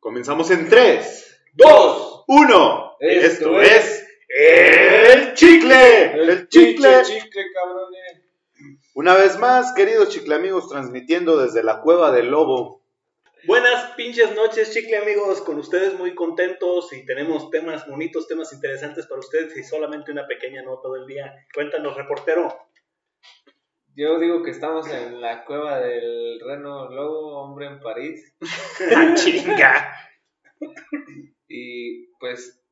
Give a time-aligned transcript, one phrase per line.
[0.00, 2.24] Comenzamos en 3, ¡Dos!
[2.26, 2.96] 1.
[3.00, 6.14] Esto, Esto es El Chicle.
[6.14, 7.02] El, Chicle.
[7.02, 8.22] chicle, cabrones.
[8.94, 12.82] Una vez más, queridos chicle amigos, transmitiendo desde la cueva del lobo.
[13.46, 19.06] Buenas pinches noches, chicle amigos, con ustedes muy contentos y tenemos temas bonitos, temas interesantes
[19.06, 21.46] para ustedes y solamente una pequeña nota del día.
[21.54, 22.48] Cuéntanos, reportero.
[23.96, 28.34] Yo digo que estamos en la cueva del Reno Lobo, hombre en París.
[28.96, 29.94] Ah, Chinga.
[31.48, 32.62] Y pues,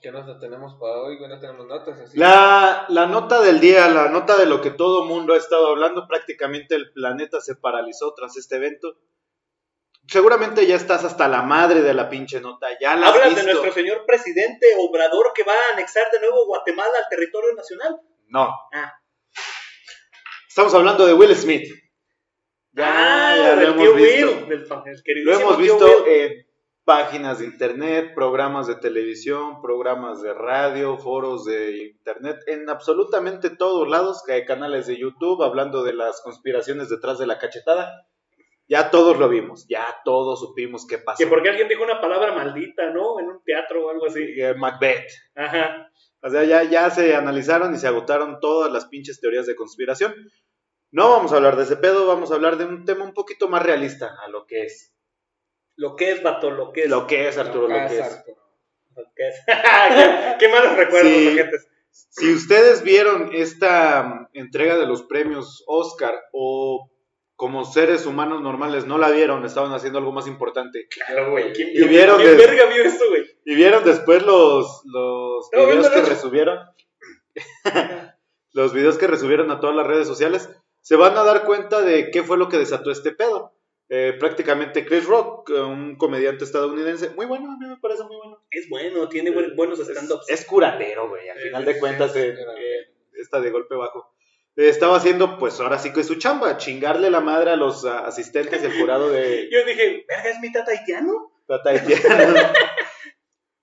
[0.00, 1.18] ¿qué nota tenemos para hoy?
[1.18, 2.18] Bueno, tenemos notas así.
[2.18, 6.06] La, la nota del día, la nota de lo que todo mundo ha estado hablando,
[6.06, 8.96] prácticamente el planeta se paralizó tras este evento.
[10.08, 13.72] Seguramente ya estás hasta la madre de la pinche nota, ya la Hablas de nuestro
[13.72, 18.00] señor presidente Obrador que va a anexar de nuevo Guatemala al territorio nacional.
[18.28, 18.48] No.
[18.72, 18.94] Ah.
[20.56, 21.68] Estamos hablando de Will Smith.
[22.78, 24.26] ah, ya lo del hemos tío visto.
[24.38, 26.46] Will, del fa- el Lo hemos visto en
[26.82, 33.86] páginas de internet, programas de televisión, programas de radio, foros de internet, en absolutamente todos
[33.86, 38.06] lados, que hay canales de YouTube hablando de las conspiraciones detrás de la cachetada.
[38.66, 41.18] Ya todos lo vimos, ya todos supimos qué pasó.
[41.22, 43.20] Que porque alguien dijo una palabra maldita, ¿no?
[43.20, 44.22] En un teatro o algo así.
[44.22, 45.10] Eh, Macbeth.
[45.34, 45.90] Ajá.
[46.22, 50.14] O sea, ya, ya se analizaron y se agotaron todas las pinches teorías de conspiración.
[50.90, 53.48] No vamos a hablar de ese pedo, vamos a hablar de un tema un poquito
[53.48, 54.94] más realista a lo que es.
[55.76, 56.90] Lo que es, vato, lo que es.
[56.90, 58.24] Lo que es, Arturo, lo que es.
[58.94, 59.42] Lo que es.
[59.46, 62.26] qué, qué malos recuerdos, Sí.
[62.26, 66.90] Si ustedes vieron esta mm, entrega de los premios Oscar o
[67.36, 70.88] como seres humanos normales no la vieron, estaban haciendo algo más importante.
[70.88, 71.52] Claro, güey.
[71.52, 73.24] ¿Quién, Y vieron ¿quién verga vio esto, güey?
[73.44, 76.58] Y vieron después los, los videos que resubieron.
[78.52, 80.48] los videos que resubieron a todas las redes sociales.
[80.86, 83.52] Se van a dar cuenta de qué fue lo que desató este pedo.
[83.88, 88.16] Eh, prácticamente Chris Rock, eh, un comediante estadounidense, muy bueno, a mí me parece muy
[88.16, 88.40] bueno.
[88.52, 90.28] Es bueno, tiene buen- buenos stand-ups.
[90.28, 92.14] Es curadero, güey, al final de cuentas.
[92.14, 94.14] eh, eh, esta de golpe bajo.
[94.54, 97.84] Eh, Estaba haciendo, pues ahora sí que es su chamba, chingarle la madre a los
[97.84, 101.32] asistentes del jurado de Yo dije, verga, ¿es haitiano?
[101.48, 102.34] Tata Haitiano.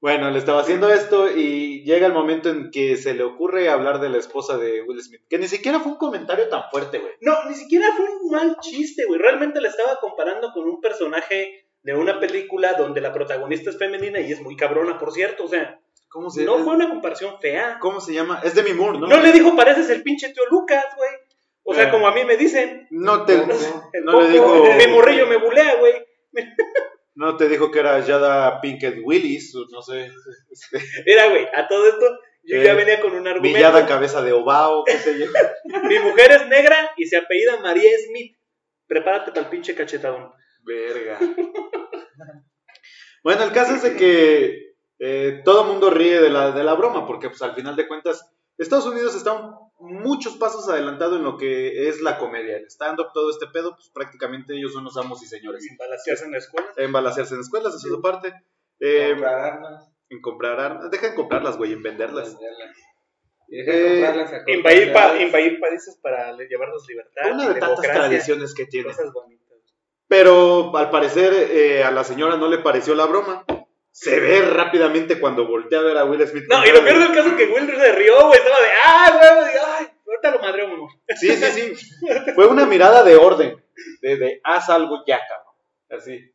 [0.04, 4.02] bueno, le estaba haciendo esto y llega el momento en que se le ocurre hablar
[4.02, 7.14] de la esposa de Will Smith, que ni siquiera fue un comentario tan fuerte, güey.
[7.22, 9.18] No, ni siquiera fue un mal chiste, güey.
[9.18, 14.20] Realmente la estaba comparando con un personaje de una película donde la protagonista es femenina
[14.20, 15.46] y es muy cabrona, por cierto.
[15.46, 17.78] O sea, ¿Cómo se, no fue una comparación fea.
[17.80, 18.42] ¿cómo se llama?
[18.44, 19.08] Es Demi Moore, ¿no?
[19.08, 21.12] No le dijo, pareces el pinche tío Lucas, güey.
[21.64, 21.92] O sea, Eh.
[21.92, 22.88] como a mí me dicen.
[22.92, 23.38] No te,
[24.04, 25.94] no le dijo, Mi morrillo me bulea, güey.
[27.16, 30.12] no te dijo que era Yada Pinkett Willis, no sé,
[31.06, 32.06] Mira, güey, a todo esto
[32.46, 33.56] yo Eh, ya venía con un argumento.
[33.56, 35.26] Villada Cabeza de Ovao, qué sé yo.
[35.88, 38.36] Mi mujer es negra y se apellida María Smith.
[38.88, 40.32] Prepárate para el pinche cachetadón.
[40.66, 41.20] Verga.
[43.24, 46.74] Bueno, el caso es de que eh, todo el mundo ríe de la, de la
[46.74, 51.24] broma, porque pues al final de cuentas Estados Unidos está un- muchos pasos adelantado en
[51.24, 54.96] lo que es la comedia, el stand-up, todo este pedo, pues prácticamente ellos son los
[54.98, 55.64] amos y señores.
[55.64, 56.68] Sin balasearse en la escuela.
[56.78, 56.92] En
[57.42, 58.34] escuelas, eso es su parte.
[58.80, 59.90] Eh, Comprar armas.
[60.10, 62.34] en comprar armas, deja de comprarlas, güey, en venderlas.
[62.34, 62.78] venderlas.
[63.50, 67.32] Y deja Eh, comprarlas a Invadir, pa- cortas invadir países para le- llevarnos libertad.
[67.34, 68.88] Una de tantas tradiciones que tiene.
[68.90, 69.44] Cosas bonitas.
[70.08, 73.46] Pero al parecer eh, a la señora no le pareció la broma.
[73.94, 76.46] Se ve rápidamente cuando voltea a ver a Will Smith.
[76.50, 78.40] No, y lo peor de- del caso es que Will se rió, güey.
[78.40, 80.88] Estaba de, ah, güey, ay, ahorita lo madreo, mamá.
[81.16, 81.86] Sí, sí, sí.
[82.34, 83.64] Fue una mirada de orden.
[84.02, 85.54] De, de, haz algo ya, cabrón.
[85.92, 86.34] Así.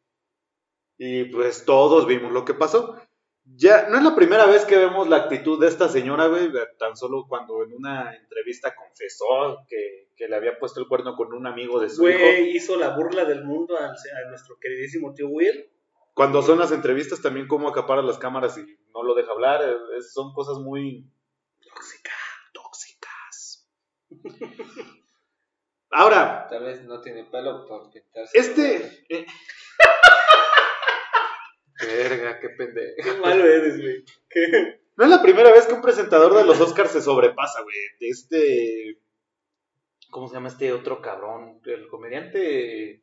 [0.99, 2.97] Y pues todos vimos lo que pasó.
[3.45, 6.53] Ya, no es la primera vez que vemos la actitud de esta señora, güey.
[6.79, 11.33] Tan solo cuando en una entrevista confesó que, que le había puesto el cuerno con
[11.33, 12.19] un amigo de su hijo.
[12.19, 13.95] Güey, hizo la burla del mundo a,
[14.29, 15.69] nuestro queridísimo tío Will.
[16.19, 18.63] Cuando son las entrevistas también cómo acapara las cámaras y
[18.93, 19.63] no lo deja hablar.
[19.63, 21.09] eh, es- son cosas muy
[21.61, 22.11] Tóxica.
[22.53, 23.71] tóxicas.
[25.91, 28.37] Ahora, Tal vez no tiene pelo por pintarse.
[28.37, 29.05] este...
[29.09, 29.27] eh,
[31.81, 32.95] Verga, qué pendejo.
[33.03, 34.05] Qué malo eres, güey.
[34.29, 34.81] ¿Qué?
[34.97, 37.77] No es la primera vez que un presentador de los Oscars se sobrepasa, güey.
[38.01, 39.01] De Este.
[40.11, 41.61] ¿Cómo se llama este otro cabrón?
[41.65, 43.01] El comediante.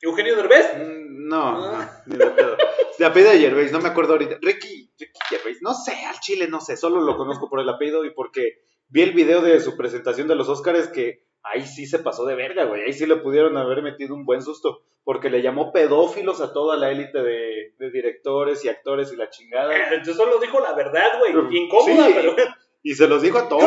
[0.00, 0.76] ¿Eugenio Derbez?
[0.78, 1.77] Mm, No, no,
[2.18, 2.56] de pedo.
[2.96, 4.38] Se apellida Gervais, no me acuerdo ahorita.
[4.42, 8.04] Ricky, Ricky Gervais, no sé, al chile no sé, solo lo conozco por el apellido
[8.04, 11.98] y porque vi el video de su presentación de los Oscars que ahí sí se
[11.98, 12.82] pasó de verga, güey.
[12.82, 14.82] Ahí sí le pudieron haber metido un buen susto.
[15.04, 19.30] Porque le llamó pedófilos a toda la élite de, de directores y actores y la
[19.30, 19.74] chingada.
[19.90, 21.56] Entonces solo dijo la verdad, güey.
[21.56, 22.12] Incómoda, sí.
[22.14, 22.36] pero.
[22.82, 23.64] Y se los dijo a todos.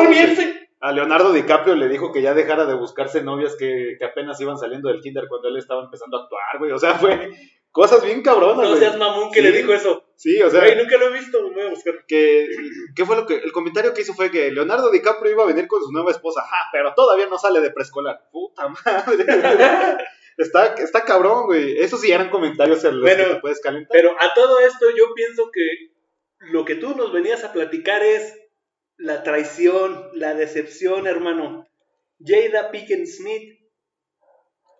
[0.80, 4.58] A Leonardo DiCaprio le dijo que ya dejara de buscarse novias que, que apenas iban
[4.58, 6.72] saliendo del kinder cuando él estaba empezando a actuar, güey.
[6.72, 7.30] O sea, fue,
[7.72, 9.46] Cosas bien cabronas, No seas mamón que Sí.
[9.46, 10.04] le dijo eso.
[10.16, 12.04] Sí, o sea, Güey, nunca lo he visto, voy a buscar.
[12.06, 12.46] que,
[12.94, 15.66] ¿qué fue lo que, el comentario que hizo fue que Leonardo DiCaprio iba a venir
[15.66, 18.28] con su nueva esposa, ja, pero todavía no sale de preescolar.
[18.30, 19.24] Puta madre.
[20.36, 21.78] está, está cabrón, güey.
[21.78, 23.90] Esos sí eran comentarios en los Bueno, que te puedes calentar.
[23.90, 25.92] Pero a todo esto yo pienso que
[26.52, 28.38] lo que tú nos venías a platicar es
[28.98, 31.66] la traición, la decepción, hermano.
[32.24, 33.58] Jada Pickens Smith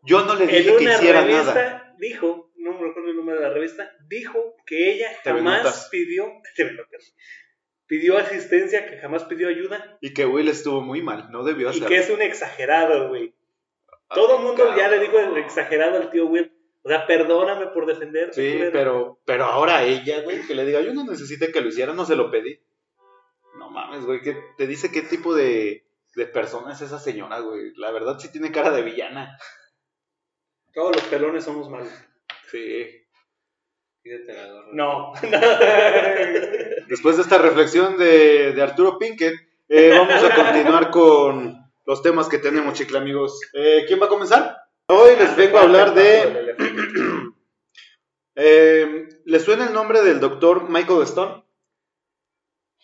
[0.05, 1.95] Yo no le en dije que una hiciera revista nada.
[1.99, 6.31] dijo, no me recuerdo el número de la revista, dijo que ella jamás pidió,
[7.87, 11.71] pidió asistencia, que jamás pidió ayuda Y que Will estuvo muy mal, no debió y
[11.71, 11.89] hacerlo.
[11.89, 13.35] que es un exagerado, güey.
[14.09, 16.53] Todo el mundo ya le dijo el exagerado al tío Will.
[16.85, 18.35] O sea, perdóname por defender.
[18.35, 21.95] Sí, pero, pero ahora ella, güey, que le diga, yo no necesité que lo hiciera,
[21.95, 22.61] no se lo pedí.
[23.57, 25.87] No mames, güey, que te dice qué tipo de,
[26.17, 27.73] de persona es esa señora, güey.
[27.77, 29.39] La verdad sí tiene cara de villana.
[30.75, 31.93] Todos los pelones somos malos.
[32.53, 32.87] Sí.
[34.05, 34.69] La gorra.
[34.73, 35.13] No.
[36.89, 39.35] Después de esta reflexión de, de Arturo Pinkett,
[39.69, 43.41] eh, vamos a continuar con los temas que tenemos, chicle amigos.
[43.55, 44.59] Eh, ¿Quién va a comenzar?
[44.87, 46.57] Hoy les vengo a hablar de...
[48.35, 51.45] Eh, ¿Les suena el nombre del doctor Michael Stone?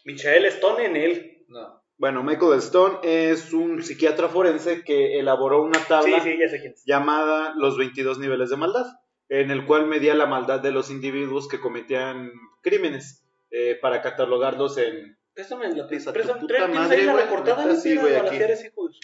[0.05, 1.47] Michael Stone en él.
[1.49, 1.83] No.
[1.97, 6.75] Bueno, Michael Stone es un psiquiatra forense que elaboró una tabla sí, ya sé quién
[6.75, 6.85] es.
[6.85, 8.85] llamada Los 22 niveles de maldad,
[9.29, 12.31] en el cual medía la maldad de los individuos que cometían
[12.63, 15.17] crímenes eh, para catalogarlos en...
[15.35, 17.25] Préstame la tu préstame, puta ¿tienes madre, la güey?
[17.25, 17.63] recortada?
[17.63, 18.27] Neta, No sí, tienes güey, la aquí.
[18.29, 19.01] balasear, ese hijo de su-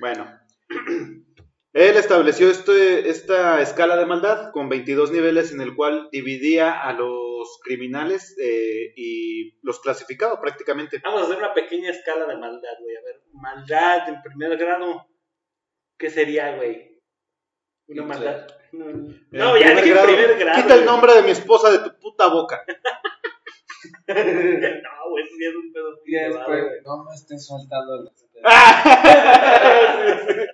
[0.00, 0.38] Bueno,
[1.72, 6.92] él estableció este, esta escala de maldad con 22 niveles en el cual dividía a
[6.92, 11.00] los criminales eh, y los clasificaba prácticamente.
[11.04, 12.96] Vamos a hacer una pequeña escala de maldad, güey.
[12.96, 15.06] A ver, maldad en primer grado.
[15.98, 16.95] ¿Qué sería, güey?
[17.88, 18.46] Una maldad.
[18.72, 18.86] No,
[19.30, 20.62] no, ya dije primer grado.
[20.62, 22.62] Quita el nombre de mi esposa de tu puta boca.
[24.08, 25.98] no, güey, eso ya es un pedo.
[26.04, 28.26] después, no me estés soltando las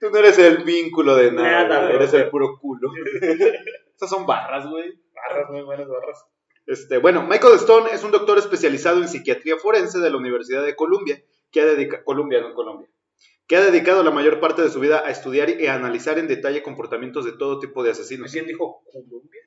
[0.00, 2.90] Tú no eres el vínculo de nada, Nada, eres el puro culo.
[3.96, 4.92] Esas son barras, güey.
[5.14, 6.26] Barras, muy buenas barras.
[6.66, 10.74] Este, bueno, Michael Stone es un doctor especializado en psiquiatría forense de la Universidad de
[10.74, 12.88] Columbia, que ha dedicado Columbia, no Colombia,
[13.46, 16.28] que ha dedicado la mayor parte de su vida a estudiar y a analizar en
[16.28, 18.32] detalle comportamientos de todo tipo de asesinos.
[18.32, 19.42] ¿Quién dijo Colombia?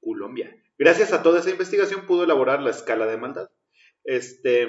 [0.00, 0.56] Colombia.
[0.78, 3.50] Gracias a toda esa investigación pudo elaborar la escala de maldad.
[4.04, 4.68] Este,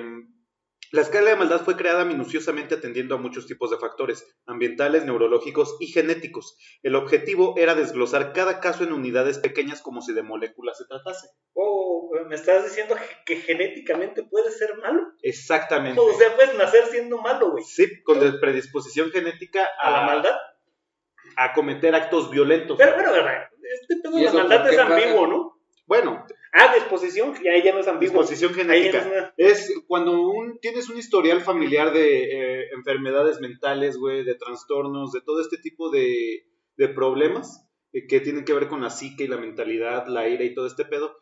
[0.91, 5.75] la escala de maldad fue creada minuciosamente atendiendo a muchos tipos de factores, ambientales, neurológicos
[5.79, 6.57] y genéticos.
[6.83, 11.27] El objetivo era desglosar cada caso en unidades pequeñas como si de moléculas se tratase.
[11.53, 12.95] Oh, ¿me estás diciendo
[13.25, 15.01] que genéticamente puedes ser malo?
[15.21, 15.99] Exactamente.
[15.99, 17.63] O sea, puedes nacer siendo malo, güey.
[17.63, 20.35] Sí, con predisposición genética A la maldad.
[21.37, 22.77] a cometer actos violentos.
[22.77, 23.27] Pero, pero, pero,
[23.73, 24.95] este pedo ¿Y de la maldad es pasa?
[24.95, 25.59] ambiguo, ¿no?
[25.87, 26.25] Bueno,
[26.57, 28.21] Ah, disposición, ahí ya no es ambiguo.
[28.21, 28.99] disposición genética.
[29.03, 32.23] no es una- Es cuando un, tienes un historial familiar de
[32.61, 36.45] eh, enfermedades mentales, güey, de trastornos, de todo este tipo de,
[36.77, 40.45] de problemas eh, que tienen que ver con la psique y la mentalidad, la ira
[40.45, 41.15] y todo este pedo,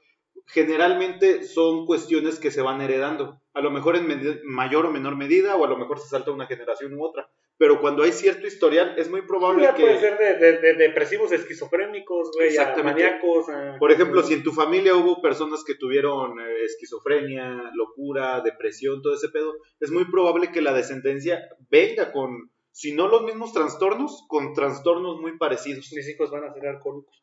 [0.46, 3.42] generalmente son cuestiones que se van heredando.
[3.54, 4.08] A lo mejor en
[4.46, 7.30] mayor o menor medida, o a lo mejor se salta una generación u otra.
[7.58, 9.84] Pero cuando hay cierto historial, es muy probable Ya que...
[9.84, 13.04] puede ser de, de- de depresivos, esquizofrénicos, güey, a Exactamente.
[13.04, 13.48] maníacos.
[13.50, 19.02] a- Por ejemplo, si en tu familia hubo personas que tuvieron eh, esquizofrenia, locura, depresión,
[19.02, 23.54] todo ese pedo, es muy probable que la descendencia venga con, si no los mismos
[23.54, 25.92] trastornos, con trastornos muy parecidos.
[25.94, 27.23] Mis hijos van a ser alcohólicos.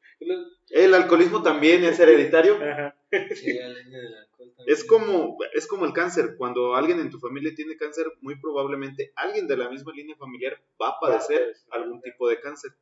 [0.69, 2.57] El alcoholismo también es hereditario.
[2.57, 2.97] Ajá.
[3.35, 4.77] Sí, la línea del alcohol también.
[4.77, 6.37] Es como, es como el cáncer.
[6.37, 10.63] Cuando alguien en tu familia tiene cáncer, muy probablemente alguien de la misma línea familiar
[10.81, 12.73] va a padecer algún tipo de cáncer.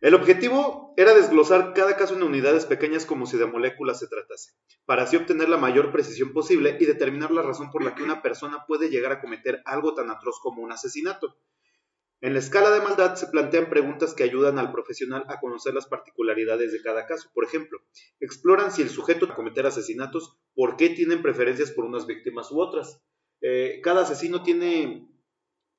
[0.00, 4.52] El objetivo era desglosar cada caso en unidades pequeñas como si de moléculas se tratase,
[4.84, 8.20] para así obtener la mayor precisión posible y determinar la razón por la que una
[8.20, 11.38] persona puede llegar a cometer algo tan atroz como un asesinato.
[12.24, 15.84] En la escala de maldad se plantean preguntas que ayudan al profesional a conocer las
[15.84, 17.28] particularidades de cada caso.
[17.34, 17.82] Por ejemplo,
[18.18, 22.62] exploran si el sujeto a cometer asesinatos, por qué tienen preferencias por unas víctimas u
[22.62, 23.04] otras.
[23.42, 25.06] Eh, cada asesino tiene,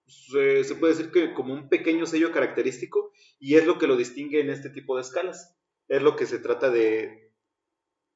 [0.06, 4.40] se, puede decir que como un pequeño sello característico y es lo que lo distingue
[4.40, 5.58] en este tipo de escalas.
[5.88, 7.34] Es lo que se trata de,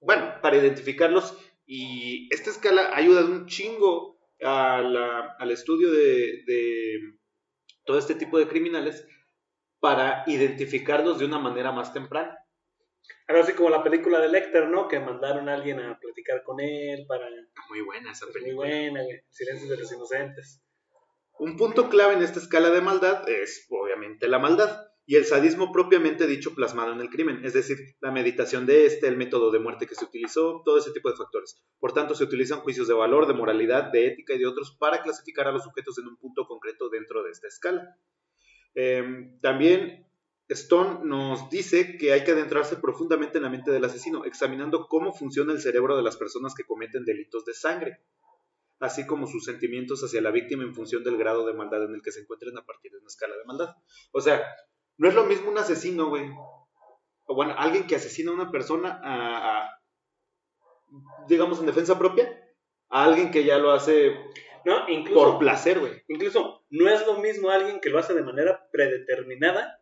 [0.02, 7.19] bueno, para identificarlos y esta escala ayuda un chingo a la- al estudio de
[7.90, 9.04] todo este tipo de criminales
[9.80, 12.38] para identificarlos de una manera más temprana.
[13.28, 14.88] Algo así como la película de Lecter, ¿no?
[14.88, 17.26] Que mandaron a alguien a platicar con él para...
[17.68, 18.68] Muy buena esa Muy película.
[18.68, 19.24] buena, güey.
[19.32, 20.62] Silencios de los Inocentes.
[21.40, 24.89] Un punto clave en esta escala de maldad es obviamente la maldad.
[25.10, 29.08] Y el sadismo propiamente dicho plasmado en el crimen, es decir, la meditación de este,
[29.08, 31.60] el método de muerte que se utilizó, todo ese tipo de factores.
[31.80, 35.02] Por tanto, se utilizan juicios de valor, de moralidad, de ética y de otros para
[35.02, 37.98] clasificar a los sujetos en un punto concreto dentro de esta escala.
[38.76, 40.06] Em, también
[40.48, 45.12] Stone nos dice que hay que adentrarse profundamente en la mente del asesino, examinando cómo
[45.12, 47.98] funciona el cerebro de las personas que cometen delitos de sangre,
[48.80, 52.04] así como sus sentimientos hacia la víctima en función del grado de maldad en el
[52.04, 53.76] que se encuentren a partir de una escala de maldad.
[54.12, 54.44] O sea,
[55.00, 56.30] no es lo mismo un asesino, güey.
[57.26, 59.70] O bueno, alguien que asesina a una persona a,
[61.28, 62.32] digamos, en defensa propia,
[62.90, 64.16] a alguien que ya lo hace
[64.66, 65.20] No, incluso.
[65.32, 65.94] por placer, güey.
[66.08, 69.80] Incluso, no es lo mismo alguien que lo hace de manera predeterminada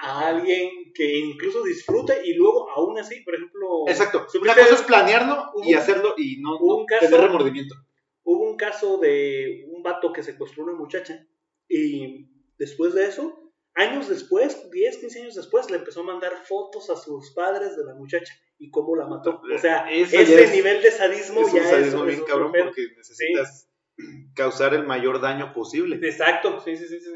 [0.00, 3.84] a alguien que incluso disfruta y luego, aún así, por ejemplo.
[3.88, 4.26] Exacto.
[4.40, 7.74] Una cosa es planearlo y hacerlo y no, caso- tener remordimiento.
[8.22, 11.26] Hubo un caso de un vato que secuestró a una muchacha
[11.68, 12.26] y
[12.58, 13.45] después de eso,
[13.76, 17.84] años después, 10, 15 años después, le empezó a mandar fotos a sus padres de
[17.84, 19.40] la muchacha y cómo la mató.
[19.54, 22.52] O sea, ese es- nivel de sadismo Es un ya es- sadismo es bien cabrón
[22.52, 23.68] porque necesitas
[24.34, 25.96] causar el mayor daño posible.
[26.06, 27.10] Exacto, sí, sí, sí, sí.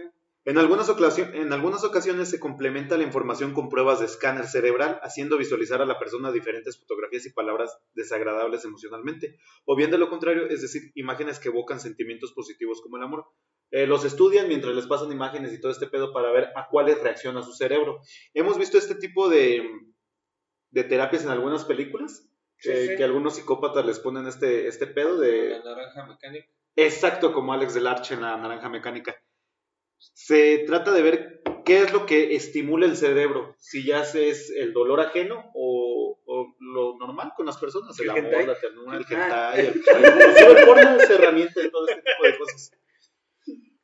[0.46, 4.98] En algunas, ocasio- en algunas ocasiones se complementa la información con pruebas de escáner cerebral,
[5.02, 10.08] haciendo visualizar a la persona diferentes fotografías y palabras desagradables emocionalmente, o bien de lo
[10.08, 13.26] contrario, es decir, imágenes que evocan sentimientos positivos como el amor.
[13.70, 17.00] Eh, los estudian mientras les pasan imágenes y todo este pedo para ver a cuáles
[17.02, 18.00] reacciona su cerebro.
[18.34, 19.62] Hemos visto este tipo de,
[20.70, 22.26] de terapias en algunas películas,
[22.62, 22.96] Sí, eh, sí.
[22.96, 25.48] que algunos psicópatas les ponen este, este pedo de...
[25.48, 26.46] La naranja mecánica.
[26.76, 29.16] Exacto, como Alex del Arche en la naranja mecánica.
[30.14, 34.72] Se trata de ver qué es lo que estimula el cerebro, si ya es el
[34.72, 38.46] dolor ajeno o, o lo normal con las personas, el, ¿El amor, hentai?
[38.46, 39.52] la ternura, el Ah.
[39.54, 42.72] hentai, el, inclusive el porno es herramienta de todo este tipo de cosas.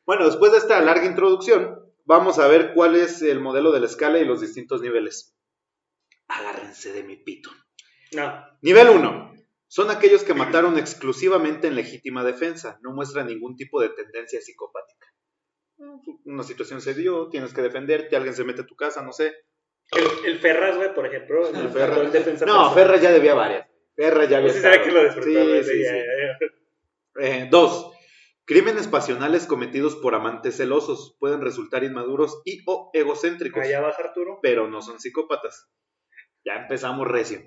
[0.07, 3.87] Bueno, después de esta larga introducción, vamos a ver cuál es el modelo de la
[3.87, 5.37] escala y los distintos niveles.
[6.29, 7.51] Agárrense de mi pito.
[8.13, 8.33] No,
[8.63, 9.35] Nivel 1.
[9.69, 15.07] Son aquellos que mataron exclusivamente en legítima defensa, no muestran ningún tipo de tendencia psicopática.
[16.25, 19.35] Una situación se dio, tienes que defenderte, alguien se mete a tu casa, no sé.
[19.93, 21.49] el, el Ferraz, güey, por ejemplo.
[21.49, 21.99] El Ferraz.
[21.99, 22.75] el defensa No, personal.
[22.75, 23.69] Ferra ya debía varias.
[23.95, 24.89] Ferra ya había Pues sí sabe estado.
[24.95, 25.29] que lo disfrutó.
[25.41, 25.83] Sí, sí, sí.
[25.85, 27.27] ya, ya.
[27.27, 27.93] Eh, dos.
[28.45, 33.63] Crímenes pasionales cometidos por amantes celosos pueden resultar inmaduros y o egocéntricos.
[33.63, 34.39] Allá vas, Arturo.
[34.43, 35.69] pero no son psicópatas.
[36.45, 37.41] Ya empezamos recio.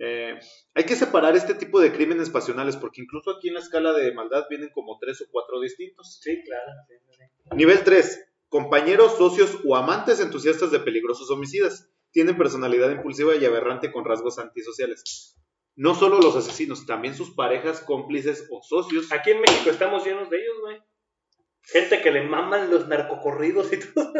[0.00, 0.38] Eh,
[0.74, 4.12] hay que separar este tipo de crímenes pasionales porque incluso aquí en la escala de
[4.14, 6.20] maldad vienen como tres o cuatro distintos.
[6.22, 6.72] Sí, claro.
[6.88, 7.56] sí, sí, sí.
[7.56, 8.24] Nivel 3.
[8.48, 11.90] Compañeros, socios o amantes entusiastas de peligrosos homicidas.
[12.12, 15.36] Tienen personalidad impulsiva y aberrante con rasgos antisociales.
[15.76, 19.12] No solo los asesinos, también sus parejas, cómplices o socios.
[19.12, 20.78] Aquí en México estamos llenos de ellos, güey.
[21.70, 24.12] Gente que le maman los narcocorridos y todo.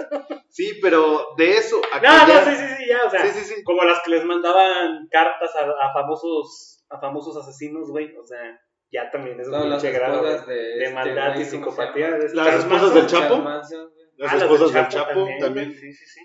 [0.50, 1.80] Sí, pero de eso...
[2.02, 3.64] No, no, sí, sí, sí, ya, o sea, Sí, sí, sí.
[3.64, 8.58] como las que les mandaban cartas a, a famosos a famosos asesinos, güey, o sea,
[8.90, 12.10] ya también es un pinche grado esposas de, de, este maldad y ¿cómo se psicopatía.
[12.12, 13.44] de Las esposas del Chapo.
[14.16, 15.72] Las Ah, esposas del Chapo también.
[15.74, 16.20] Sí, sí, sí.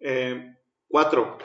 [0.00, 0.54] Eh,
[0.88, 1.38] cuatro,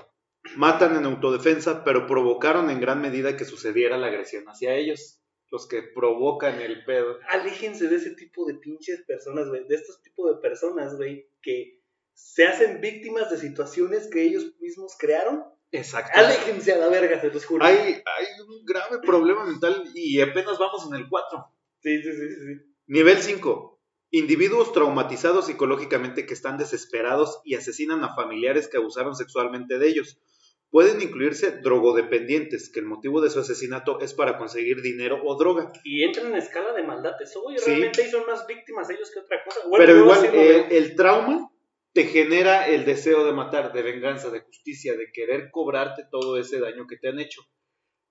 [0.56, 5.23] matan en autodefensa, pero provocaron en gran medida que sucediera la agresión hacia ellos.
[5.54, 7.20] Los que provocan el pedo.
[7.30, 9.68] Aléjense de ese tipo de pinches personas, güey.
[9.68, 11.80] De estos tipos de personas, güey, que
[12.16, 15.44] se hacen víctimas de situaciones que ellos mismos crearon.
[15.72, 16.18] Exacto.
[16.18, 17.64] Aléjense a la verga, se los juro.
[17.64, 21.46] Hay, hay un grave problema mental y apenas vamos en el 4.
[21.84, 22.76] Sí, sí, sí, sí, sí.
[22.88, 23.80] Nivel 5.
[24.10, 30.20] Individuos traumatizados psicológicamente que están desesperados y asesinan a familiares que abusaron sexualmente de ellos.
[30.74, 35.72] Pueden incluirse drogodependientes, que el motivo de su asesinato es para conseguir dinero o droga.
[35.84, 37.14] Y entran en escala de maldad.
[37.22, 37.66] Eso, güey, Sí.
[37.68, 39.60] realmente ahí son más víctimas ellos que otra cosa.
[39.70, 41.52] Bueno, Pero igual, eh, el trauma
[41.94, 46.60] te genera el deseo de matar, de venganza, de justicia, de querer cobrarte todo ese
[46.60, 47.44] daño que te han hecho.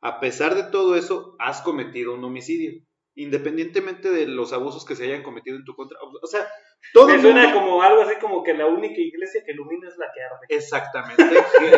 [0.00, 2.80] A pesar de todo eso, has cometido un homicidio,
[3.16, 5.98] independientemente de los abusos que se hayan cometido en tu contra.
[6.00, 6.46] O sea,
[6.92, 9.96] todo Me suena mundo- como algo así como que la única iglesia que ilumina es
[9.98, 10.46] la que arde.
[10.48, 11.22] Exactamente,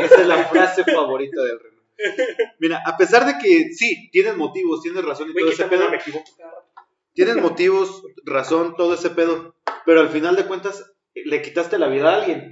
[0.04, 1.82] esa es la frase favorita del Reno.
[2.58, 5.96] Mira, a pesar de que sí, tienes motivos, tienes razón y todo ese pedo, me
[5.96, 6.24] equivoco
[7.12, 9.54] tienes motivos, razón, todo ese pedo,
[9.86, 12.50] pero al final de cuentas le quitaste la vida a alguien.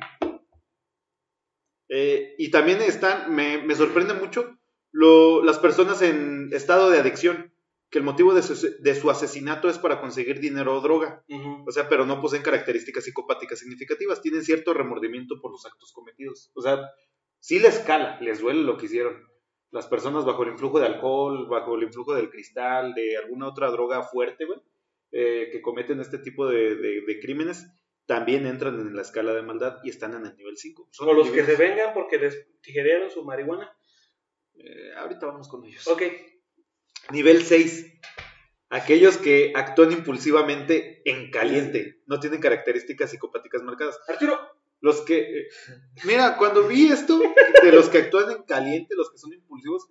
[1.89, 4.57] Eh, y también están, me, me sorprende mucho
[4.93, 7.52] lo- las personas en estado de adicción,
[7.93, 11.25] que el motivo de su, de su asesinato es para conseguir dinero o droga,
[11.67, 16.51] o sea, pero no poseen características psicopáticas significativas, tienen cierto remordimiento por los actos cometidos,
[16.55, 16.81] o sea,
[17.39, 19.23] sí les cala, les duele lo que hicieron.
[19.71, 23.71] Las personas bajo el influjo de alcohol, bajo el influjo del cristal, de alguna otra
[23.71, 24.61] droga fuerte, güey,
[25.13, 27.67] eh, que cometen este tipo de, de- de crímenes,
[28.07, 30.89] también entran en la escala de maldad y están en el nivel 5.
[30.91, 33.71] Son O los que se vengan porque les tijerearon su marihuana.
[34.55, 35.87] Eh, ahorita vamos con ellos.
[35.89, 36.03] Ok.
[37.11, 37.87] Nivel 6.
[38.71, 42.01] Aquellos que actúan impulsivamente en caliente.
[42.07, 43.99] No tienen características psicopáticas marcadas.
[44.09, 44.39] Arturo,
[44.81, 45.19] Los que.
[45.21, 45.49] eh,
[46.05, 47.21] mira, cuando vi esto,
[47.63, 49.87] de los que actúan en caliente, los que son impulsivos,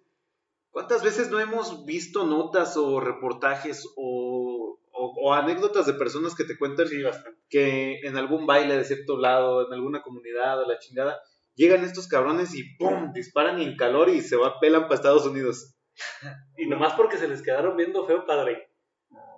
[0.71, 6.43] ¿cuántas veces no hemos visto notas o reportajes o, o- o anécdotas de personas que
[6.43, 7.39] te cuentan sí, bastante.
[7.49, 11.19] que en algún baile de cierto lado, en alguna comunidad o la chingada,
[11.55, 13.13] llegan estos cabrones y ¡pum!
[13.13, 15.75] disparan en calor y se va, pelan para Estados Unidos?
[16.57, 18.69] Y nomás porque se les quedaron viendo feo, padre.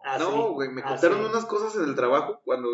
[0.04, 0.90] Así, no, güey, me así.
[1.02, 2.70] contaron unas cosas en el trabajo cuando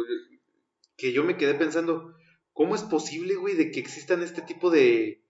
[0.98, 2.16] que yo me quedé pensando,
[2.54, 5.24] ¿cómo es posible, güey, de que existan este tipo de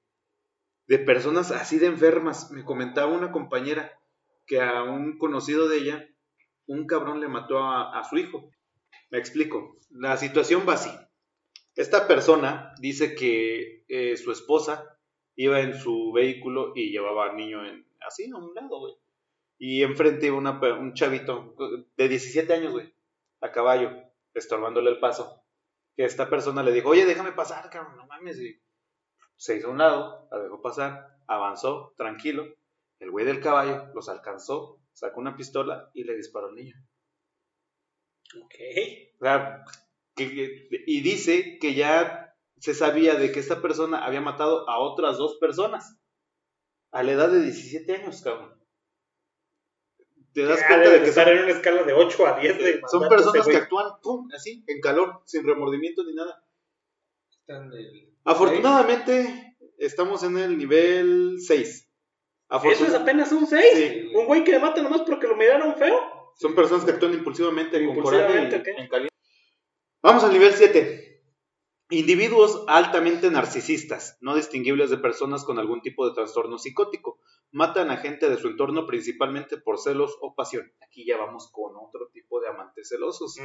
[0.88, 2.52] de personas así de enfermas?
[2.52, 4.00] Me comentaba una compañera
[4.48, 6.10] que a un conocido de ella,
[6.66, 8.50] un cabrón le mató a, a su hijo.
[9.12, 9.78] Me explico.
[9.92, 10.90] La situación va así.
[11.76, 14.98] Esta persona dice que eh, su esposa
[15.36, 18.96] iba en su vehículo y llevaba al niño en, así a un lado, güey.
[19.58, 21.56] Y enfrente iba una un chavito
[21.98, 22.94] de 17 años, güey,
[23.42, 23.92] a caballo,
[24.34, 25.44] estorbándole el paso.
[25.96, 28.40] Que esta persona le dijo, oye, déjame pasar, cabrón, no mames.
[28.40, 28.62] Y
[29.36, 32.46] se hizo a un lado, la dejó pasar, avanzó, tranquilo.
[33.00, 36.76] El güey del caballo los alcanzó, sacó una pistola y le disparó al niño.
[38.44, 38.56] Ok.
[39.20, 39.64] O sea,
[40.16, 44.80] que- que- y dice que ya se sabía de que esta persona había matado a
[44.80, 45.99] otras dos personas
[46.92, 48.56] a la edad de 17 años, cabrón.
[50.34, 52.58] Te das Ya cuenta de que estar son, en una escala de 8 a 10
[52.60, 56.44] de son personas que actúan, pum, así, en calor, sin remordimiento ni nada.
[57.32, 61.88] Están el- Afortunadamente, estamos en el nivel 6.
[62.64, 63.66] Eso es apenas un 6.
[63.74, 64.12] Sí.
[64.16, 66.00] Un güey que le mata nomás porque lo miraron feo.
[66.36, 69.16] Son personas que actúan impulsivamente, con Impulsivamente, coraje y en caliente.
[70.02, 71.09] Vamos al nivel 7.
[71.92, 77.20] Individuos altamente narcisistas, no distinguibles de personas con algún tipo de trastorno psicótico.
[77.52, 80.72] Matan a gente de su entorno principalmente por celos o pasión.
[80.86, 83.36] Aquí ya vamos con otro tipo de amantes celosos.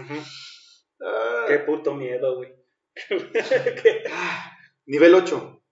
[1.01, 2.55] Ah, Qué puto miedo, güey.
[4.87, 5.63] Nivel 8.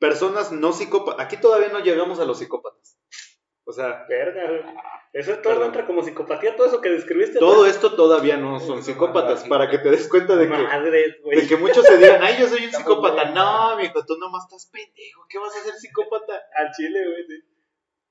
[0.00, 1.24] Personas no psicópatas.
[1.24, 2.98] Aquí todavía no llegamos a los psicópatas.
[3.68, 4.64] O sea, Verga.
[5.12, 5.66] Eso es todo Perdón.
[5.66, 7.38] entra como psicopatía, todo eso que describiste.
[7.38, 9.44] todo esto todavía no son psicópatas.
[9.46, 11.42] Para que te des cuenta de que Madres, güey.
[11.42, 13.30] De que muchos se digan, ay, yo soy un psicópata.
[13.32, 15.26] No, mijo, tú nomás estás pendejo.
[15.28, 16.32] ¿Qué vas a hacer psicópata?
[16.56, 17.26] Al chile, güey.
[17.28, 17.44] sí.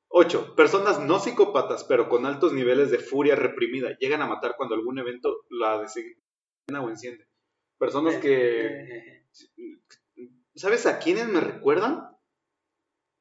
[0.10, 0.56] 8.
[0.56, 3.98] Personas no psicópatas, pero con altos niveles de furia reprimida.
[4.00, 7.26] Llegan a matar cuando algún evento la desencadena o enciende.
[7.80, 8.66] Personas que...
[8.68, 9.26] Eh,
[10.54, 12.16] ¿Sabes a quiénes me recuerdan?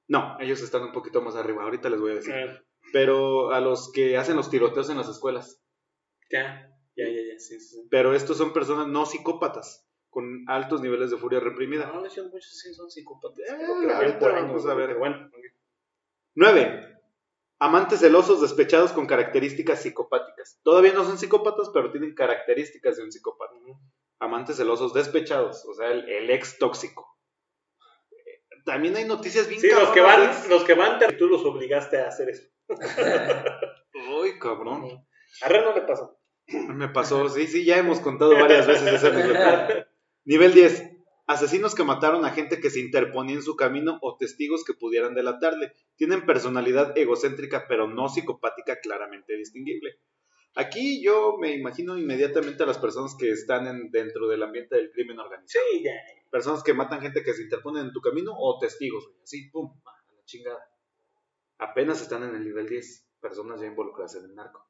[0.08, 1.62] No, ellos están un poquito más arriba.
[1.64, 2.34] Ahorita les voy a decir.
[2.34, 2.60] eh,
[2.92, 5.62] Pero a los que hacen los tiroteos en las escuelas.
[6.30, 7.86] ya, ya, ya, ya, sí, sí.
[7.90, 11.86] Pero estos son personas no psicópatas, con altos niveles de furia reprimida.
[11.88, 12.30] No, muchos
[12.62, 13.38] sí son psicópatas.
[13.38, 14.96] Eh, ahorita vamos a ver.
[14.96, 15.30] Bueno,
[16.34, 16.92] 9.
[17.58, 20.60] Amantes celosos despechados con características psicopáticas.
[20.62, 23.54] Todavía no son psicópatas, pero tienen características de un psicópata.
[24.18, 27.15] Amantes celosos despechados, o sea, el, el ex tóxico.
[28.66, 31.98] También hay noticias bien Sí, los que van, los que van, te- tú los obligaste
[32.00, 32.42] a hacer eso.
[34.20, 35.06] Uy, cabrón.
[35.42, 36.18] A Ren no le pasó.
[36.48, 39.88] Me pasó, sí, sí, ya hemos contado varias veces esa anécdota.
[40.24, 40.92] Nivel 10.
[41.28, 45.14] Asesinos que mataron a gente que se interponía en su camino o testigos que pudieran
[45.14, 45.72] delatarle.
[45.96, 49.98] Tienen personalidad egocéntrica, pero no psicopática claramente distinguible.
[50.54, 54.90] Aquí yo me imagino inmediatamente a las personas que están en- dentro del ambiente del
[54.90, 55.64] crimen organizado.
[55.72, 55.92] Sí, ya.
[56.36, 59.22] Personas que matan gente que se interponen en tu camino o testigos, güey.
[59.22, 60.68] Así, pum, a la chingada.
[61.56, 63.06] Apenas están en el nivel 10.
[63.22, 64.68] Personas ya involucradas en el narco.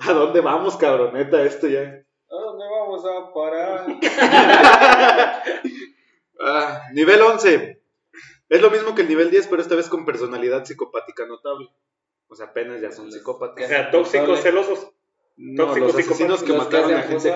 [0.00, 1.42] ¿A dónde vamos, cabroneta?
[1.42, 1.82] Esto ya.
[1.82, 3.86] ¿A dónde vamos a parar?
[6.40, 7.82] Ah, nivel 11.
[8.48, 11.68] Es lo mismo que el nivel 10, pero esta vez con personalidad psicopática notable.
[12.28, 13.68] O sea, apenas ya son Los- O psicópatas.
[13.68, 14.90] sea, tóxicos, celosos.
[15.36, 17.30] No, tóxicos, los asesinos que los que mataron a gente que se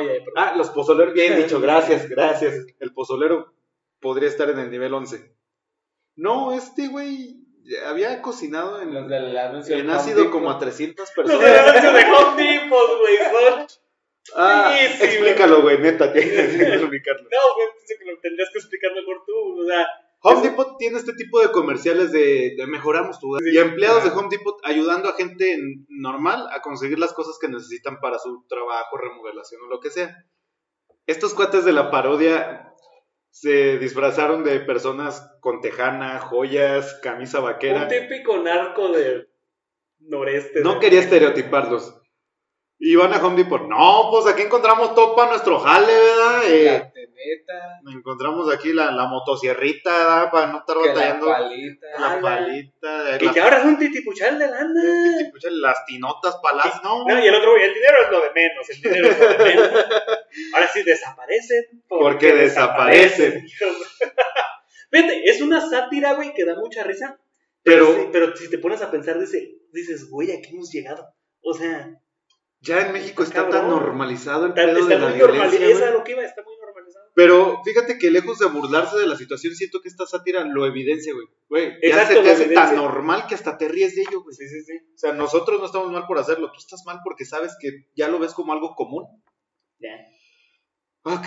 [0.00, 2.66] ya, pero- Ah, los pozoleros, bien dicho, gracias, gracias.
[2.78, 3.52] El pozolero
[4.00, 5.34] podría estar en el nivel 11.
[6.16, 7.36] No, este güey
[7.86, 10.64] había cocinado en, Los del anuncio en ácido como a Depot.
[10.66, 11.40] 300 Los personas.
[11.52, 13.66] de anuncio de Home Depot, güey, son...
[14.36, 17.22] Ah, Sí, explícalo, güey, neta, tienes que explicarlo.
[17.22, 19.62] No, güey, pensé que lo tendrías que explicar mejor tú.
[19.62, 19.86] O sea,
[20.22, 24.28] Home Depot tiene este tipo de comerciales de, de mejoramos tu y empleados de Home
[24.30, 25.56] Depot ayudando a gente
[25.88, 30.14] normal a conseguir las cosas que necesitan para su trabajo, remodelación o lo que sea.
[31.06, 32.74] Estos cuates de la parodia
[33.30, 37.88] se disfrazaron de personas con tejana, joyas, camisa un vaquera.
[37.88, 39.26] típico narco de
[40.00, 40.60] noreste.
[40.60, 41.99] No quería estereotiparlos.
[42.82, 43.60] Y van a Home Depot.
[43.68, 46.42] No, pues aquí encontramos todo para nuestro jale, ¿verdad?
[46.48, 50.30] Eh, La teneta, encontramos aquí la, la motosierrita, ¿verdad?
[50.30, 51.26] Para no estar que la batallando.
[51.26, 51.86] palita.
[51.98, 54.82] La, Ah, palita, Que las, ya ahora es un titipuchal de lana.
[55.50, 57.04] las tinotas palas, no.
[57.06, 59.38] No, y el otro, el dinero es lo de menos, el dinero es lo de
[59.44, 59.70] menos.
[60.54, 61.64] Ahora sí desaparecen.
[61.86, 63.44] Porque desaparecen.
[64.90, 67.20] Fíjate, es una sátira, güey, que da mucha risa.
[67.62, 70.70] Pero- Pero, sí, pero si te pones a pensar, dice, dices, güey, ¿a qué hemos
[70.72, 71.06] llegado?
[71.42, 71.90] O sea,
[72.62, 75.48] Ya en México está tan normalizado el pedo está de la muy violencia.
[75.48, 75.70] normalizado.
[75.70, 77.10] Esa lo que iba, está muy normalizado.
[77.14, 81.14] Pero fíjate que lejos de burlarse de la situación, siento que esta sátira lo evidencia,
[81.14, 81.26] güey.
[81.48, 84.34] Güey, ya se te hace tan normal que hasta te ríes de ello, güey.
[84.34, 84.76] Sí, sí, sí.
[84.94, 88.08] O sea, nosotros no estamos mal por hacerlo, tú estás mal porque sabes que ya
[88.08, 89.06] lo ves como algo común.
[89.78, 89.96] Ya.
[91.04, 91.24] Ok.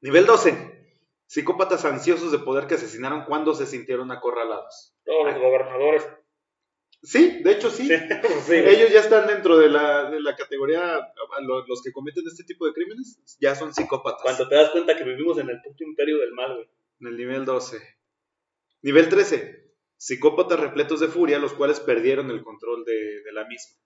[0.00, 0.78] Nivel 12.
[1.26, 4.96] Psicópatas ansiosos de poder que asesinaron cuando se sintieron acorralados.
[5.04, 6.08] Todos los gobernadores.
[7.02, 7.86] Sí, de hecho sí.
[7.88, 7.94] Sí,
[8.46, 8.74] sí, güey.
[8.74, 11.00] Ellos ya están dentro de la, de la categoría,
[11.66, 14.22] los que cometen este tipo de crímenes, ya son psicópatas.
[14.22, 16.68] Cuando te das cuenta que vivimos en el puto imperio del mal, güey.
[17.00, 17.78] En el nivel 12.
[18.82, 19.72] Nivel 13.
[19.96, 23.76] Psicópatas repletos de furia, los cuales perdieron el control de, de la misma.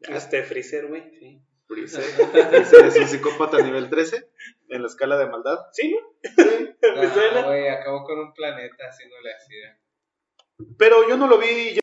[0.00, 1.02] Este Freezer, güey.
[1.18, 1.40] Sí.
[1.66, 2.02] Freezer.
[2.02, 4.28] Freezer es un psicópata nivel 13
[4.68, 5.58] en la escala de maldad.
[5.72, 5.98] Sí, ¿no?
[6.22, 6.70] Sí.
[6.86, 9.80] Ah, güey, acabó con un planeta así no le hacía.
[10.78, 11.78] Pero yo no lo vi.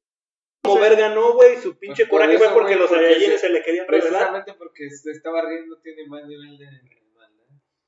[0.64, 1.58] Verga, no, güey.
[1.58, 4.10] Su pinche Pues por coraje fue porque los Saiyajines se- se le querían revelar.
[4.12, 6.66] Precisamente porque se estaba riendo tiene más nivel de
[7.16, 7.46] maldad.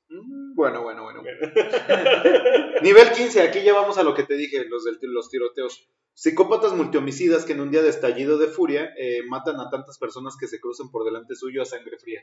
[0.08, 1.22] Mm, Bueno, bueno, bueno.
[2.82, 5.88] Nivel 15, aquí ya vamos a lo que te dije, los, del, los tiroteos.
[6.16, 10.36] Psicópatas multihomicidas que en un día de estallido de furia eh, matan a tantas personas
[10.38, 12.22] que se cruzan por delante suyo a sangre fría.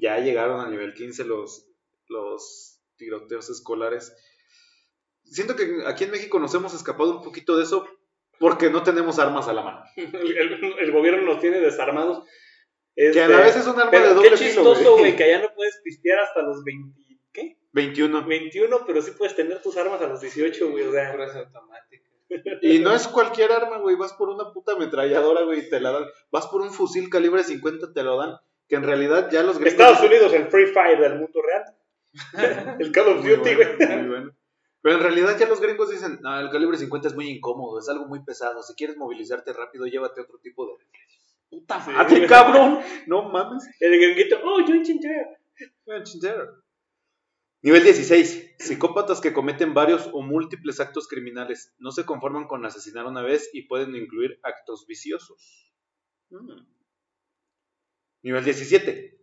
[0.00, 1.68] Ya llegaron al nivel 15 los,
[2.08, 4.12] los tiroteos escolares.
[5.24, 7.86] Siento que aquí en México nos hemos escapado un poquito de eso
[8.38, 9.82] porque no tenemos armas a la mano.
[9.96, 12.24] El, el- el gobierno nos tiene desarmados.
[12.94, 14.38] Que a la vez es un arma Pero de qué doble filo,
[14.74, 15.14] chistoso, güey.
[15.14, 16.98] que allá no puedes pistear hasta los 20,
[17.32, 17.56] ¿qué?
[17.72, 18.26] 21.
[18.26, 21.12] 21, pero sí puedes tener tus armas a los 18, güey, o sea.
[21.12, 22.08] Puras automáticas.
[22.60, 23.94] Y no es cualquier arma, güey.
[23.94, 26.06] Vas por una puta ametralladora, güey, y te la dan.
[26.32, 28.36] Vas por un fusil calibre 50, te lo dan.
[28.68, 29.72] Que en realidad ya los gringos.
[29.80, 31.64] Estados Unidos, el Free Fire del mundo real.
[32.80, 33.96] el Call of Muy Duty, bueno, güey.
[33.98, 34.32] muy bueno.
[34.88, 37.90] Pero en realidad ya los gringos dicen, no, el calibre 50 es muy incómodo, es
[37.90, 38.62] algo muy pesado.
[38.62, 40.72] Si quieres movilizarte rápido, llévate otro tipo de.
[41.50, 41.90] Puta Sí.
[41.90, 42.78] madre, cabrón.
[43.06, 43.68] No mames.
[43.80, 45.26] El gringuito, oh, John Chinchero.
[47.60, 48.54] Nivel 16.
[48.58, 51.74] Psicópatas que cometen varios o múltiples actos criminales.
[51.76, 55.70] No se conforman con asesinar una vez y pueden incluir actos viciosos.
[56.30, 56.62] Mm.
[58.22, 59.17] Nivel 17.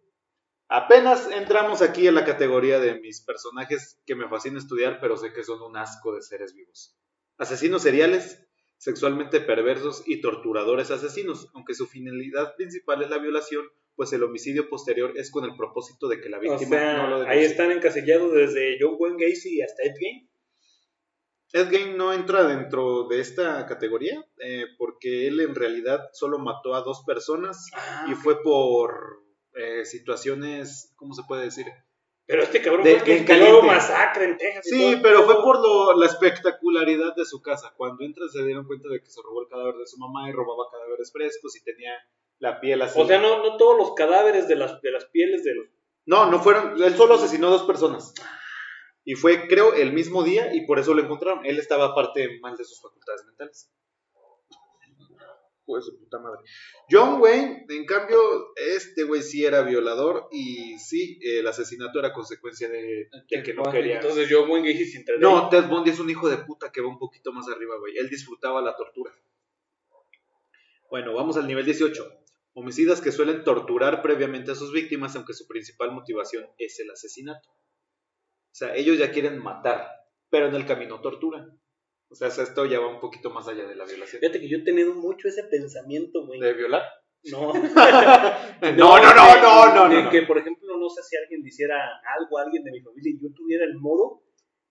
[0.67, 5.32] Apenas entramos aquí en la categoría de mis personajes que me fascina estudiar, pero sé
[5.32, 6.97] que son un asco de seres vivos.
[7.38, 8.47] Asesinos seriales,
[8.78, 14.67] sexualmente perversos y torturadores asesinos, aunque su finalidad principal es la violación, pues el homicidio
[14.67, 17.71] posterior es con el propósito de que la O víctima sea, no lo ahí están
[17.71, 20.30] encasillados desde John Wayne Gacy hasta Ed Gein.
[21.54, 26.73] Ed Gein no entra dentro de esta categoría eh, porque él en realidad solo mató
[26.75, 29.24] a dos personas Ah, y fue por
[29.56, 31.65] eh, situaciones, ¿cómo se puede decir?
[32.28, 34.65] Pero este cabrón De- fue el que masacre en Texas.
[34.68, 37.74] todo Sí, pero fue por lo- la espectacularidad de su casa.
[37.78, 40.34] Cuando entra se dieron cuenta de que se robó el cadáver de su mamá y
[40.34, 41.94] robaba cadáveres frescos y tenía
[42.39, 43.00] la piel así.
[43.00, 45.68] O sea, no, no todos los cadáveres de las, de las pieles de los...
[46.08, 46.82] No, no fueron.
[46.82, 48.13] Él solo asesinó a dos personas.
[49.04, 51.46] Y fue, creo, el mismo día y por eso lo encontraron.
[51.46, 53.72] Él estaba aparte mal de sus facultades mentales.
[55.65, 56.41] Pues su puta madre.
[56.89, 58.17] John Wayne, en cambio,
[58.56, 63.63] este güey sí era violador y sí, el asesinato era consecuencia de, de que no
[63.63, 63.95] quería.
[63.95, 65.21] Entonces John Wayne Gacy sin tener...
[65.21, 67.97] No, Ted Bundy es un hijo de puta que va un poquito más arriba, güey.
[67.97, 69.12] Él disfrutaba la tortura.
[70.89, 72.21] Bueno, vamos al nivel 18.
[72.54, 77.49] Homicidas que suelen torturar previamente a sus víctimas, aunque su principal motivación es el asesinato.
[77.49, 79.89] O sea, ellos ya quieren matar,
[80.30, 81.60] pero en el camino torturan.
[82.23, 84.21] O sea, esto ya va un poquito más allá de la violación.
[84.21, 86.39] Fíjate que yo he tenido mucho ese pensamiento, güey.
[86.39, 86.84] ¿De violar?
[87.25, 87.51] No.
[88.78, 91.75] No, no, no, no, no, que, por ejemplo, no sé si alguien hiciera
[92.17, 94.23] algo a alguien de mi familia y yo tuviera el modo,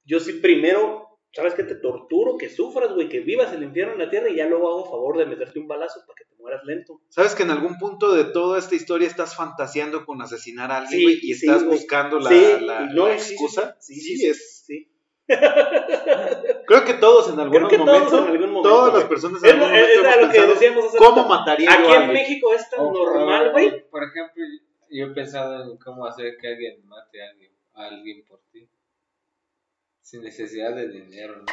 [0.04, 1.64] yo sí primero, ¿sabes qué?
[1.64, 4.68] Te torturo, que sufras, güey, que vivas el infierno en la tierra y ya luego
[4.68, 7.00] hago favor de meterte un balazo para que te mueras lento.
[7.10, 11.00] ¿Sabes que en algún punto de toda esta historia estás fantaseando con asesinar a alguien
[11.10, 13.76] Sí, y sí, estás buscando la, sí, la- no, la excusa?
[13.80, 14.53] Sí, sí, sí, es.
[15.26, 17.84] Creo que todos en algún momento.
[17.84, 18.68] Todos en algún momento.
[18.68, 20.08] Todas las personas en algún momento.
[20.08, 23.88] Es, lo que decíamos hace ¿Cómo mataría Aquí en México es tan normal, güey.
[23.88, 24.44] Por ejemplo,
[24.90, 28.68] yo he pensado en cómo hacer que alguien mate a alguien, a alguien por ti.
[30.02, 31.44] Sin necesidad de dinero, ¿no?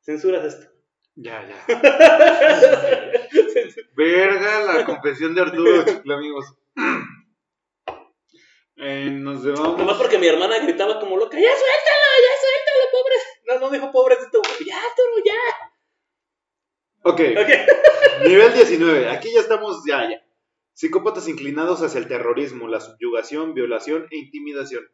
[0.00, 0.77] Censuras esto.
[1.20, 1.58] Ya, ya.
[3.96, 6.54] Verga la confesión de Arturo, amigos.
[8.80, 9.76] Eh, nos llevamos.
[9.76, 13.16] Nomás porque mi hermana gritaba como loca, ya suéltalo, ya suéltalo, pobre.
[13.48, 15.34] No, no dijo pobrecito, ya, Arturo, ya.
[17.02, 17.50] Ok, Ok.
[18.28, 19.08] nivel 19.
[19.08, 20.24] Aquí ya estamos, ya, ya.
[20.74, 24.88] Psicópatas inclinados hacia el terrorismo, la subyugación, violación e intimidación.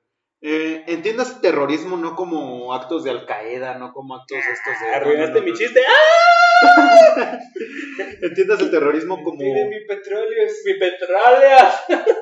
[0.47, 4.95] Eh, entiendas terrorismo no como actos de Al Qaeda, no como actos estos de.
[4.95, 5.81] Arruinaste no, no, mi chiste.
[5.89, 7.39] ¡Ah!
[8.21, 9.39] Entiendas el terrorismo como.
[9.39, 11.73] Tiene mi petróleo, es Mi petrólea.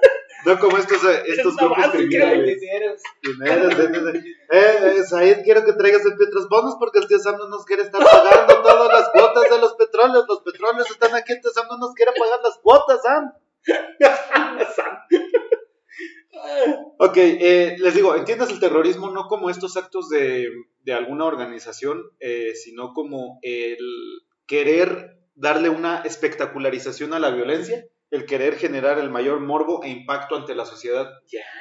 [0.45, 2.61] No como estos, eh, estos grupos criminales.
[2.61, 2.97] eh,
[4.51, 8.03] eh, Said, quiero que traigas el Petrosbonos porque el tío Sam no nos quiere estar
[8.03, 10.25] pagando todas las cuotas de los petróleos.
[10.29, 13.33] Los petróleos están aquí, el tío Sam no nos quiere pagar las cuotas, Sam.
[16.99, 20.49] Ok, eh, les digo, entiendas el terrorismo no como estos actos de,
[20.83, 23.79] de alguna organización, eh, sino como el
[24.47, 30.37] querer darle una espectacularización a la violencia, el querer generar el mayor morbo e impacto
[30.37, 31.11] ante la sociedad,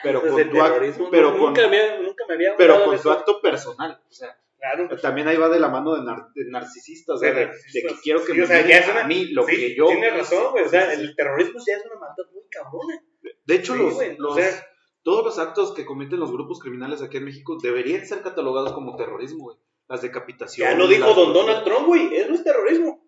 [0.04, 1.08] Pero eso es con tu acto- terrorismo.
[1.10, 4.02] pero No, con- nunca, me, nunca me había pero hablado con de tu acto personal.
[4.10, 4.90] O sea, Claro.
[5.02, 7.74] también ahí va de la mano de, nar- de narcisista, o sea, De de, narcisistas.
[7.84, 9.44] de que quiero que Sí, me o sea, miren ya es una- a mí lo
[9.46, 10.18] Sí, que yo Tienes hice.
[10.36, 10.66] razón, güey.
[10.66, 13.04] O sea, el terrorismo ya es una maldad muy cabrona.
[13.46, 14.68] De hecho, Sí, los, o sea-
[15.04, 18.96] todos los actos que cometen los grupos criminales aquí en México deberían ser catalogados como
[18.96, 19.58] terrorismo, güey.
[19.88, 20.74] Las decapitaciones.
[20.74, 22.16] Ya lo dijo Don Donald Trump, güey.
[22.16, 23.04] Eso es terrorismo.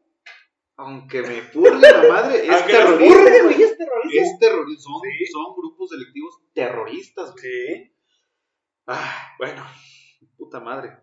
[0.75, 3.05] Aunque me purgue la madre, es terrorismo.
[3.15, 3.43] burle, güey.
[3.55, 4.21] güey, es terrorismo.
[4.21, 4.93] Es terrorismo.
[4.99, 5.25] Son, Sí.
[5.31, 7.43] son grupos delictivos terroristas, güey.
[7.43, 7.95] Sí.
[8.87, 9.63] Ah, bueno,
[10.35, 10.97] puta madre.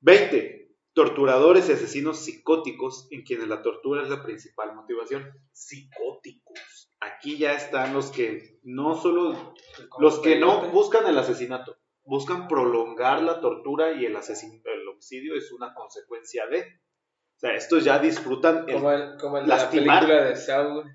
[0.00, 0.58] 20.
[0.92, 5.30] Torturadores y asesinos psicóticos en quienes la tortura es la principal motivación.
[5.52, 6.79] Psicóticos.
[7.00, 9.54] Aquí ya están los que no solo
[9.98, 15.34] Los que no buscan el asesinato, buscan prolongar la tortura y el, asesin- el homicidio
[15.34, 16.60] es una consecuencia de.
[16.60, 18.68] O sea, estos ya disfrutan.
[18.68, 20.00] el- Como el, como el de la lastimar.
[20.06, 20.86] película de güey.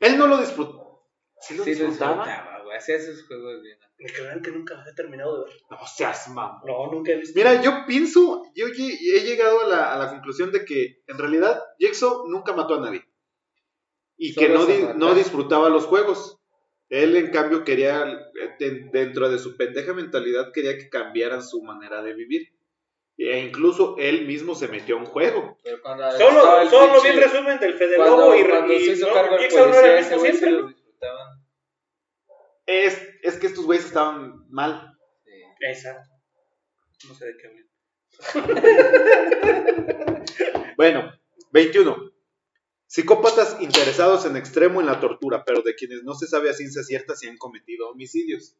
[0.00, 1.08] Él no lo disfrutó.
[1.40, 2.24] ¿Sí lo Sí, lo disfrutaba?
[2.24, 2.76] disfrutaba, güey.
[2.76, 3.78] Hacía sus juegos bien.
[3.98, 5.62] Me crean que nunca los he terminado de ver.
[5.70, 6.60] No seas mamón.
[6.66, 7.32] No, nunca he visto.
[7.36, 11.62] Mira, yo pienso, yo he llegado a la, a la conclusión de que en realidad
[11.78, 13.02] Jigsaw nunca mató a nadie.
[14.28, 16.38] Y que no, di- no disfrutaba los juegos.
[16.88, 18.04] Él, en cambio, quería,
[18.58, 22.48] de- dentro de su pendeja mentalidad, quería que cambiaran su manera de vivir.
[23.16, 25.56] E incluso él mismo se metió a un juego.
[26.18, 29.12] Solo, solo vi resumen del Fede Cuando, Lobo y, cuando y se hizo no,
[33.22, 34.96] es que estos güeyes estaban mal.
[35.24, 35.30] Sí.
[35.60, 36.10] Exacto.
[37.08, 37.64] No sé de qué hablan.
[40.76, 41.12] Bueno,
[41.52, 42.13] 21.
[42.94, 46.84] Psicópatas interesados en extremo en la tortura, pero de quienes no se sabe a ciencia
[46.84, 48.56] cierta si han cometido homicidios.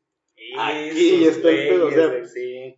[0.59, 2.75] Aquí está el pedo, o sea, güeyes, sí.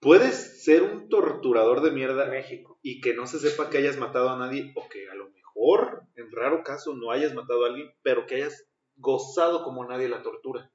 [0.00, 2.80] Puedes ser un torturador de mierda México.
[2.82, 6.02] y que no se sepa que hayas matado a nadie o que a lo mejor,
[6.16, 10.24] en raro caso, no hayas matado a alguien, pero que hayas gozado como nadie la
[10.24, 10.72] tortura.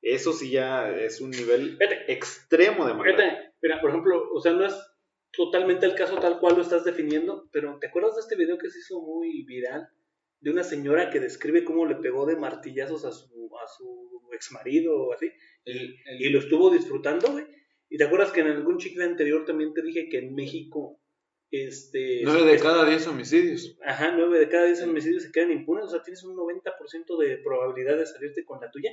[0.00, 3.18] Eso sí ya es un nivel extremo de maldad.
[3.18, 4.74] fíjate, mira, por ejemplo, o sea, no es
[5.32, 8.70] totalmente el caso tal cual lo estás definiendo, pero ¿te acuerdas de este video que
[8.70, 9.88] se hizo muy viral?
[10.40, 14.52] De una señora que describe cómo le pegó de martillazos a su, a su ex
[14.52, 15.30] marido o así,
[15.64, 17.44] El, el- y lo estuvo disfrutando, güey.
[17.90, 21.00] ¿Y te acuerdas que en algún chicle anterior también te dije que en México,
[21.50, 22.20] este...
[22.22, 23.76] Nueve de cada diez homicidios.
[23.84, 27.38] Ajá, nueve de cada diez homicidios se quedan impunes, o sea, tienes un 90% de
[27.38, 28.90] probabilidad de salirte con la tuya.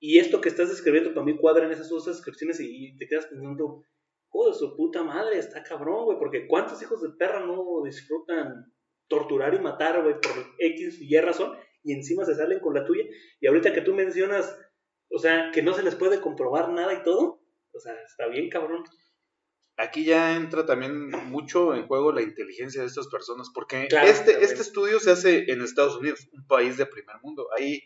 [0.00, 3.26] Y esto que estás describiendo para mí cuadra en esas dos descripciones y te quedas
[3.26, 3.82] pensando,
[4.30, 8.72] joder, su puta madre, está cabrón, güey, porque ¿cuántos hijos de perra no disfrutan
[9.08, 11.56] torturar y matar, güey, por X y Y razón?
[11.82, 13.04] Y encima se salen con la tuya.
[13.40, 14.58] Y ahorita que tú mencionas,
[15.10, 17.40] o sea, que no se les puede comprobar nada y todo,
[17.72, 18.84] o sea, está bien cabrón.
[19.76, 24.32] Aquí ya entra también mucho en juego la inteligencia de estas personas, porque Claro, este,
[24.32, 24.50] también.
[24.50, 27.46] este estudio se hace en Estados Unidos, un país de primer mundo.
[27.56, 27.80] Ahí,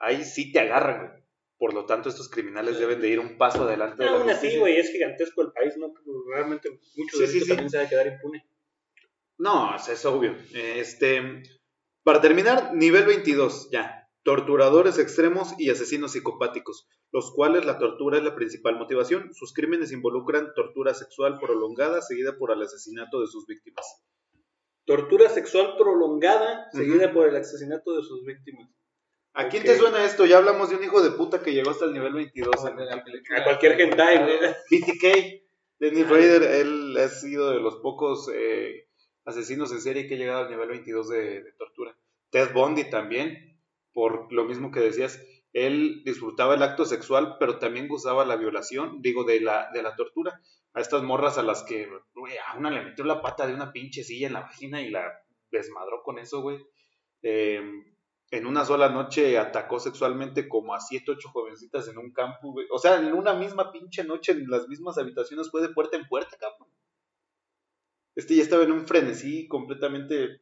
[0.00, 1.25] ahí sí te agarran, güey.
[1.58, 4.02] Por lo tanto, estos criminales deben de ir un paso adelante.
[4.02, 5.92] de la Aún así, güey, es gigantesco el país, ¿no?
[6.30, 7.48] Realmente mucho de Sí, sí, esto sí.
[7.48, 8.46] también se va a quedar impune.
[9.38, 10.34] No, es obvio.
[10.54, 11.42] Este,
[12.02, 14.08] para terminar, nivel 22, ya.
[14.22, 19.32] Torturadores extremos y asesinos psicopáticos, los cuales la tortura es la principal motivación.
[19.34, 24.02] Sus crímenes involucran tortura sexual prolongada seguida por el asesinato de sus víctimas.
[24.84, 28.68] Tortura sexual prolongada seguida por el asesinato de sus víctimas.
[29.38, 30.24] ¿A quién te suena esto?
[30.24, 32.56] Ya hablamos de un hijo de puta que llegó hasta el nivel 22.
[32.56, 34.38] como de la película A cualquier hentai, güey.
[34.70, 35.44] BTK,
[35.78, 38.88] Dennis Rader, él ha sido de los pocos eh,
[39.26, 41.94] asesinos en serie que ha llegado al nivel 22 de, de tortura.
[42.30, 43.60] Ted Bundy también,
[43.92, 45.20] por lo mismo que decías,
[45.52, 49.96] él disfrutaba el acto sexual, pero también gozaba la violación, digo, de la, de la
[49.96, 50.40] tortura.
[50.72, 53.70] a estas morras a las que, güey, a una le metió la pata de una
[53.70, 55.12] pinche silla en la vagina y la
[55.50, 56.58] desmadró con eso, güey.
[57.20, 57.60] Eh,
[58.30, 62.66] en una sola noche atacó sexualmente como a siete, ocho jovencitas en un campo, güey.
[62.72, 66.08] O sea, en una misma pinche noche, en las mismas habitaciones, fue de puerta en
[66.08, 66.68] puerta, cabrón.
[68.16, 70.40] Este ya estaba en un frenesí completamente.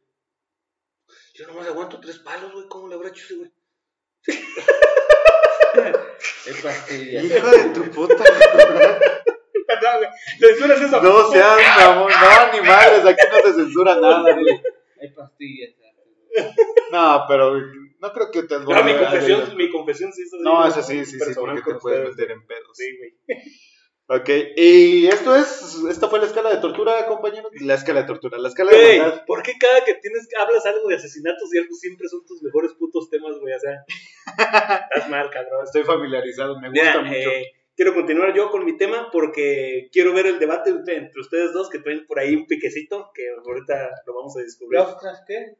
[1.35, 2.67] Yo nomás aguanto tres palos, güey.
[2.67, 3.53] ¿Cómo le habrá hecho ese güey?
[6.47, 7.21] Es pastilla.
[7.21, 8.15] Hijo de tu puta.
[9.81, 10.09] No, güey.
[10.39, 11.01] Censuras eso.
[11.01, 14.61] No seas mamón, no, ni madres, aquí no se censura nada, güey.
[15.01, 15.75] Hay pastillas.
[16.91, 17.59] No, pero
[17.99, 21.05] no creo que te No, mi confesión, mi confesión sí es así, No, eso sí,
[21.05, 22.77] sí, sí, personal porque te puedes meter en pedos.
[22.77, 23.41] Sí, güey.
[24.07, 27.51] Ok, y esto es, esta fue la escala de tortura, compañeros.
[27.61, 29.25] La escala de tortura, la escala de maldad.
[29.25, 32.73] ¿por qué cada que tienes hablas algo de asesinatos y algo siempre son tus mejores
[32.73, 33.55] putos temas, güey?
[33.55, 33.83] O sea,
[34.93, 35.63] estás mal, cabrón.
[35.63, 37.15] Estoy familiarizado, me gusta mucho.
[37.15, 41.51] eh, quiero continuar yo con mi tema porque quiero ver el debate entre, entre ustedes
[41.53, 44.81] dos que traen por ahí un piquecito que ahorita lo vamos a descubrir.
[44.81, 45.55] ¿Lovecraft qué?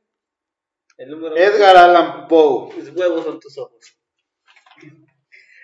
[0.97, 2.73] El número Edgar Allan Poe.
[2.75, 3.97] Mis huevos son tus ojos.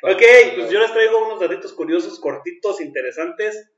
[0.03, 0.21] Ok,
[0.55, 3.71] pues yo les traigo unos datitos curiosos, cortitos, interesantes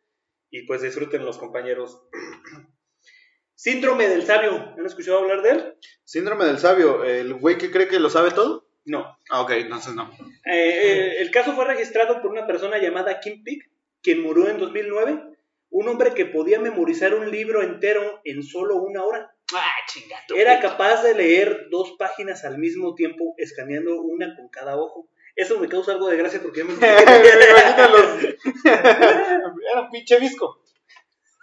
[0.49, 2.01] y pues disfruten los compañeros.
[3.55, 5.77] Síndrome del sabio, ¿han escuchado hablar de él?
[6.03, 8.67] Síndrome del sabio, el güey que cree que lo sabe todo.
[8.85, 9.17] No.
[9.29, 10.11] Ah, ok, entonces no.
[10.45, 13.69] Eh, eh, el caso fue registrado por una persona llamada Kim Pick,
[14.01, 15.23] quien murió en 2009.
[15.69, 19.33] Un hombre que podía memorizar un libro entero en solo una hora.
[19.53, 20.35] Ah, chingato.
[20.35, 25.09] Era capaz de leer dos páginas al mismo tiempo, escaneando una con cada ojo.
[25.35, 26.73] Eso me causa algo de gracia porque ya me...
[26.73, 28.23] Imagínalos.
[28.65, 30.61] Era un pinche visco.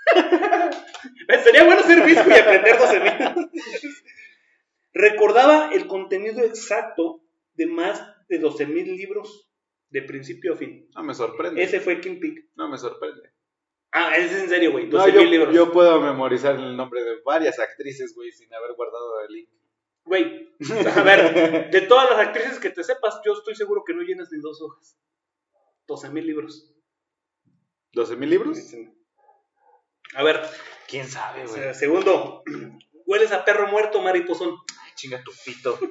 [1.45, 3.51] Sería bueno ser visco y aprender 12 mil.
[4.93, 7.23] Recordaba el contenido exacto
[7.55, 9.51] de más de 12 mil libros
[9.89, 10.89] de principio a fin.
[10.95, 11.63] No me sorprende.
[11.63, 12.51] Ese fue Kim Pick.
[12.57, 13.33] No me sorprende.
[13.93, 14.87] Ah, es en serio, güey.
[14.87, 15.55] No, 12 yo, mil libros.
[15.55, 19.49] yo puedo memorizar el nombre de varias actrices, güey, sin haber guardado el link.
[20.05, 20.55] Güey,
[20.97, 24.31] a ver, de todas las actrices que te sepas, yo estoy seguro que no llenas
[24.31, 24.97] ni dos hojas.
[25.87, 26.73] 12 mil libros.
[27.93, 28.59] ¿12 mil libros?
[30.15, 30.41] A ver,
[30.87, 31.75] ¿Quién sabe, güey?
[31.75, 32.43] segundo,
[33.07, 34.57] hueles a perro muerto, mariposón.
[34.85, 35.79] Ay, chinga tu pito.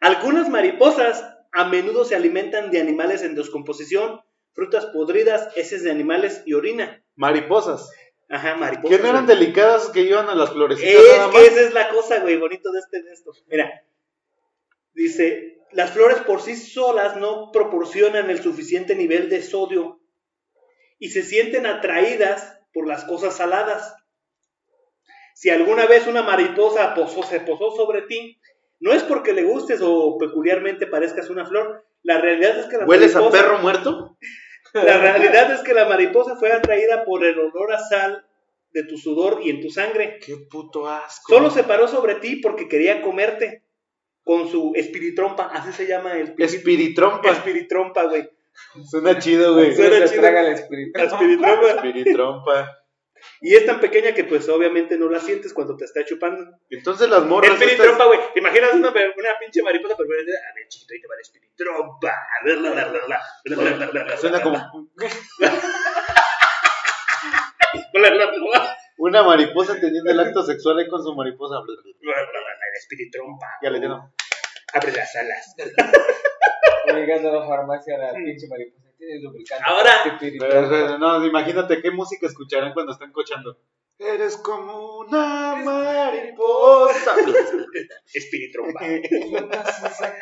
[0.00, 4.20] Algunas mariposas a menudo se alimentan de animales en descomposición,
[4.52, 7.02] frutas podridas, heces de animales y orina.
[7.16, 7.90] Mariposas.
[8.28, 8.96] Ajá, mariposas.
[8.96, 9.38] ¿Qué no eran güey.
[9.38, 11.46] delicadas que iban a las florecitas Es nada que más?
[11.46, 13.32] esa es la cosa, güey, bonito de este de esto.
[13.46, 13.84] Mira,
[14.92, 20.00] dice, las flores por sí solas no proporcionan el suficiente nivel de sodio
[20.98, 23.94] y se sienten atraídas por las cosas saladas.
[25.34, 28.40] Si alguna vez una mariposa posó- se posó sobre ti,
[28.80, 31.86] no es porque le gustes o peculiarmente parezcas una flor.
[32.02, 34.16] La realidad es que la ¿Hueles a mariposa- perro muerto?
[34.74, 38.24] la realidad es que la mariposa fue atraída por el olor a sal
[38.72, 40.18] de tu sudor y en tu sangre.
[40.24, 41.32] Qué puto asco.
[41.34, 43.64] Solo se paró sobre ti porque quería comerte
[44.24, 47.30] con su espiritrompa, así se llama el Espiritrompa.
[47.30, 48.28] espiritrompa, güey.
[48.90, 49.74] Suena chido, güey.
[49.74, 50.20] Suena Se chido.
[50.20, 50.42] traga.
[50.42, 51.68] La espiritrompa.
[51.70, 52.77] Espiritrompa.
[53.40, 56.58] Y es tan pequeña que pues obviamente no la sientes cuando te está chupando.
[56.70, 57.52] Entonces las morras.
[57.52, 58.18] Espiritrompa, güey.
[58.18, 58.36] Estas...
[58.36, 60.16] Imaginas una, pinche mariposa pero a
[60.54, 61.98] ver, chiquito, ahí te va la espiritrompa.
[62.00, 64.58] Bla, bla, bla, bla, bla, Suena como.
[68.98, 71.56] una mariposa teniendo el acto sexual ahí con su mariposa.
[71.56, 73.46] la espiritrompa.
[73.62, 74.12] Ya le lleno.
[74.74, 75.54] Abre las alas.
[76.86, 78.87] Llegando a la farmacia, la pinche mariposa.
[79.22, 79.64] Lubricante.
[79.66, 80.18] Ahora-.
[80.20, 83.58] Pero, No, imagínate qué música escucharán cuando están cochando.
[83.98, 87.16] Eres como una mariposa.
[88.14, 88.80] Espiritrompa.
[88.84, 89.64] Ahora,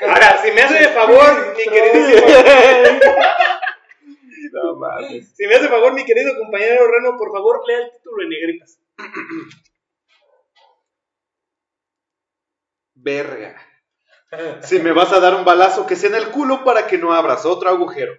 [0.08, 2.26] Ahora, si me hace de favor, mi queridísimo.
[4.52, 5.34] No mames.
[5.36, 8.78] Si me hace favor, mi querido compañero Reno, por favor, lea el título en negritas.
[12.94, 13.65] Verga.
[14.60, 17.12] Si me vas a dar un balazo, que sea en el culo para que no
[17.12, 18.12] abras otro agujero.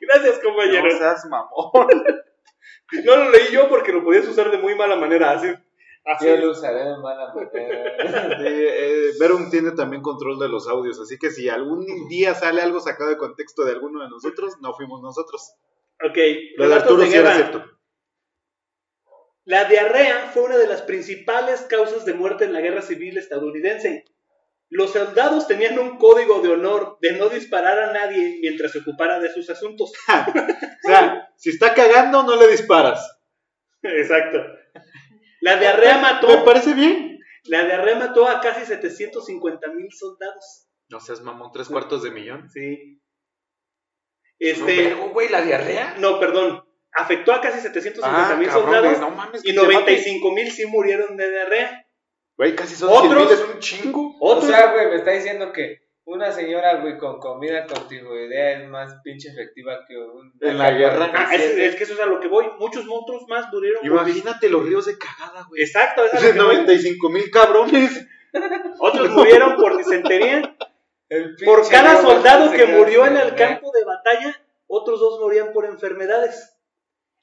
[0.00, 0.90] Gracias, No compañero.
[0.90, 1.88] seas mamón.
[3.04, 5.30] No lo leí yo porque lo podías usar de muy mala manera.
[5.30, 5.46] Así.
[6.04, 6.26] así.
[6.26, 8.38] Yo lo usaré de mala manera.
[8.40, 12.60] Sí, eh, Verum tiene también control de los audios, así que si algún día sale
[12.62, 15.52] algo sacado de contexto de alguno de nosotros, no fuimos nosotros.
[16.04, 16.18] Ok.
[16.56, 17.64] Lo de Arturo sí era cierto.
[19.44, 24.04] La diarrea fue una de las principales causas de muerte en la guerra civil estadounidense.
[24.72, 29.18] Los soldados tenían un código de honor de no disparar a nadie mientras se ocupara
[29.18, 29.92] de sus asuntos.
[30.84, 33.18] O sea, si está cagando, no le disparas.
[33.82, 34.38] Exacto.
[35.40, 37.18] La diarrea Me mató, parece bien.
[37.44, 40.68] la diarrea mató a casi 750 mil soldados.
[40.88, 42.48] No seas mamón, tres cuartos de millón.
[42.50, 43.00] Sí.
[44.38, 45.96] Este, Vergo, güey, la diarrea.
[45.98, 49.58] no, perdón, afectó a casi 750 mil Ah, cabrón, soldados no mames, y que te
[49.58, 49.72] maten.
[49.80, 51.86] 95 mil sí murieron de diarrea.
[52.40, 54.16] Güey, casi son Otros- 100,000, es un chingo.
[54.18, 58.62] Otros, O sea, güey, me está diciendo que una señora, güey, con comida con tiroidea
[58.62, 60.32] es más pinche efectiva que un...
[60.40, 61.12] En la guerra.
[61.14, 62.46] Ah, es, es que eso es a lo que voy.
[62.58, 63.82] Muchos monstruos más murieron.
[63.82, 65.60] por dis- Imagínate los ríos de cagada, güey.
[65.62, 66.46] Exacto, es a lo De que voy.
[66.56, 68.06] 95 mil cabrones.
[68.78, 70.56] Otros murieron por disentería.
[71.44, 76.56] Por cada soldado que murió en el campo de batalla, otros dos morían por enfermedades.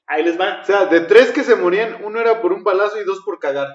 [0.06, 0.60] Ahí les va.
[0.62, 3.38] O sea, de tres que se morían, uno era por un balazo y dos por
[3.38, 3.68] cagar.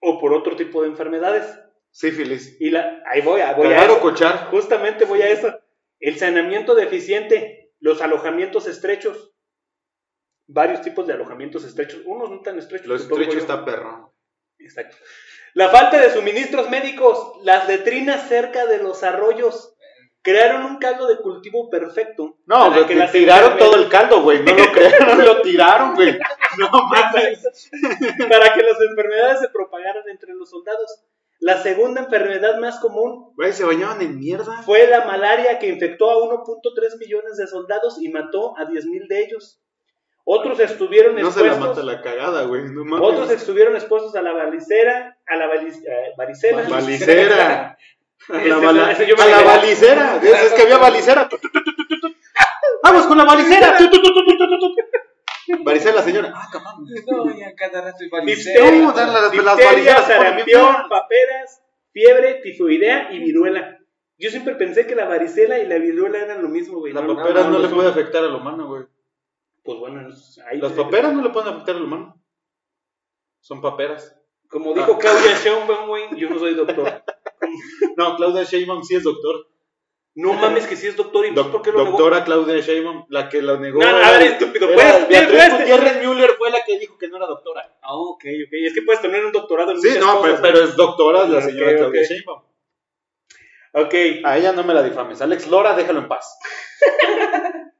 [0.00, 1.58] O por otro tipo de enfermedades.
[1.90, 2.56] Sífilis.
[2.60, 4.00] Y la, ahí voy, a- voy a eso.
[4.00, 4.48] cochar.
[4.50, 5.58] Justamente voy a eso.
[6.00, 9.32] El saneamiento deficiente, los alojamientos estrechos.
[10.46, 12.02] Varios tipos de alojamientos estrechos.
[12.06, 12.86] Unos no tan estrechos.
[12.86, 13.40] Lo supongo estrecho yo.
[13.40, 14.10] está perrón.
[14.58, 14.96] Exacto.
[15.54, 19.76] La falta de suministros médicos, las letrinas cerca de los arroyos,
[20.22, 22.36] crearon un caldo de cultivo perfecto.
[22.46, 24.42] No, para pero que te las tiraron enfermedades- todo el caldo, güey.
[24.42, 26.18] No lo crearon, lo tiraron, güey.
[26.58, 27.70] No mames.
[28.28, 31.04] para que las enfermedades se propagaran entre los soldados.
[31.40, 34.60] La segunda enfermedad más común Güey, se bañaban en mierda.
[34.64, 39.20] fue la malaria que infectó a 1.3 millones de soldados y mató a 10.000 de
[39.22, 39.60] ellos.
[40.24, 42.64] Otros estuvieron No se la expuestos, mata la cagada, güey.
[42.64, 43.06] No mames.
[43.08, 47.78] otros estuvieron expuestos a la varicera, a la valic- eh, varicela, Balicera.
[48.28, 50.16] A la, bala- ese a la balicera.
[50.22, 51.28] Es, es que había balicera.
[52.82, 53.76] Vamos con la balicera.
[55.64, 56.32] Varicela, señora.
[56.34, 56.84] Ah, cabrón.
[57.06, 58.70] No, ya cada rato hay Difteria, balicera.
[58.70, 61.62] ¿Cómo dan las- las difteria, sarampión, paperas,
[61.92, 63.78] fiebre, tifoidea y viruela.
[64.18, 66.92] Yo siempre pensé que la varicela y la viruela eran lo mismo, güey.
[66.92, 67.74] La No, papera no, no, no le son.
[67.76, 68.82] puede afectar al humano, güey.
[69.62, 70.00] Pues bueno,
[70.50, 72.20] ahí Las paperas no le pueden afectar al humano.
[73.40, 74.14] Son paperas.
[74.50, 74.98] Como dijo Ah.
[74.98, 76.97] Claudia Sheinbaum, güey, yo no soy doctor.
[77.96, 79.46] No, Claudia Sheinbaum sí es doctor.
[80.14, 81.90] No mames que sí es doctor y no Doc- ¿por qué lo negó?
[81.98, 83.80] doctora Claudia Sheinbaum, la que lo negó.
[83.80, 87.18] No, no, a ver, estúpido, puedes- Beatriz Gutiérrez Müller fue la que dijo que no
[87.18, 87.78] era doctora.
[87.82, 88.52] Ah, ok, ok.
[88.66, 90.40] Es que puedes tener un doctorado en Sí, muchas no, pero, cosas.
[90.40, 91.76] pero es doctora la señora ok.
[91.78, 92.42] Claudia Sheinbaum.
[93.74, 93.94] Ok.
[94.24, 95.20] A ella no me la difames.
[95.22, 96.36] Alex Lora, déjalo en paz.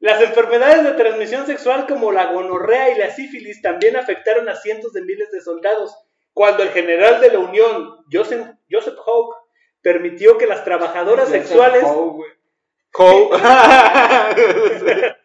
[0.00, 4.92] Las enfermedades de transmisión sexual como la gonorrea y la sífilis también afectaron a cientos
[4.92, 5.94] de miles de soldados.
[6.34, 8.98] Cuando el general de la Unión, Joseph, Joseph
[9.80, 11.84] permitió que las trabajadoras se sexuales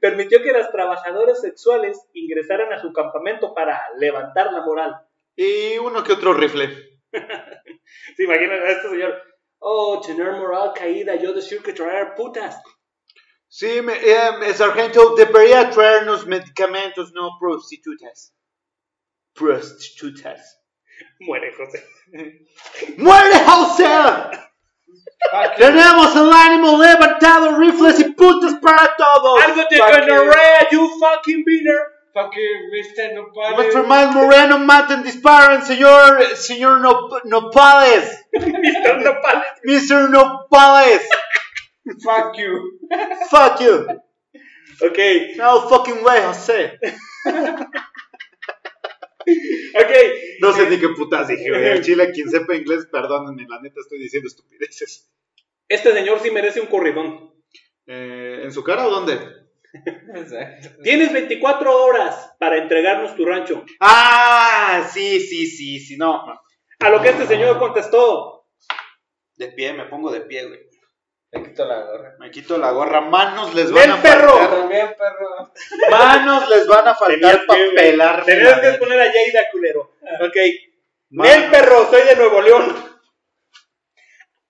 [0.00, 4.94] permitió que las trabajadoras sexuales ingresaran a su campamento para levantar la moral.
[5.36, 6.98] y uno que otro rifle.
[8.16, 9.20] ¿Se imaginan a este señor?
[9.58, 12.62] Oh, tener moral caída, yo decir que traer putas.
[13.48, 18.34] Sí, me, eh, sargento, debería traernos medicamentos, no prostitutas.
[19.40, 20.58] Prostitutas.
[21.20, 21.82] Muere José.
[22.98, 23.86] ¡Muere José!
[25.56, 29.42] Tenemos el ánimo levantado, rifles y putas para todos.
[29.42, 31.78] Algo de gonorrea, you fucking beaner.
[32.12, 33.14] Fuck you, Mr.
[33.14, 33.56] Nopales.
[33.56, 38.26] Nuestro más moreno, maten, disparen, señor, señor Nop- Nopales.
[38.32, 39.00] Mr.
[39.00, 39.46] Nopales.
[39.64, 40.10] Mr.
[40.10, 41.08] Nopales.
[42.02, 42.78] Fuck you.
[43.30, 43.86] Fuck you.
[44.82, 44.98] Ok,
[45.36, 46.78] No fucking way, José.
[49.26, 49.92] ok.
[50.40, 51.80] No sé ni qué putas dije, güey.
[51.82, 55.10] Chile, quien sepa inglés, perdónenme, la neta estoy diciendo estupideces.
[55.68, 57.34] Este señor sí merece un corridón.
[57.86, 59.18] Eh, ¿En su cara o dónde?
[60.82, 63.64] Tienes 24 horas para entregarnos tu rancho.
[63.78, 66.24] Ah, sí, sí, sí, sí, no.
[66.80, 68.48] A lo que este señor contestó.
[69.36, 70.69] De pie, me pongo de pie, güey.
[71.32, 72.16] Me quito la gorra.
[72.18, 74.32] Me quito la gorra, manos les van ¡Ven, a perro!
[74.32, 74.58] faltar.
[74.58, 75.52] También, perro.
[75.90, 78.24] Manos les van a faltar para que, pelarme.
[78.24, 79.92] Tenías que poner a Yeida, culero.
[80.20, 80.36] Ok.
[81.10, 81.36] Manos.
[81.36, 82.76] Nel perro, soy de Nuevo León.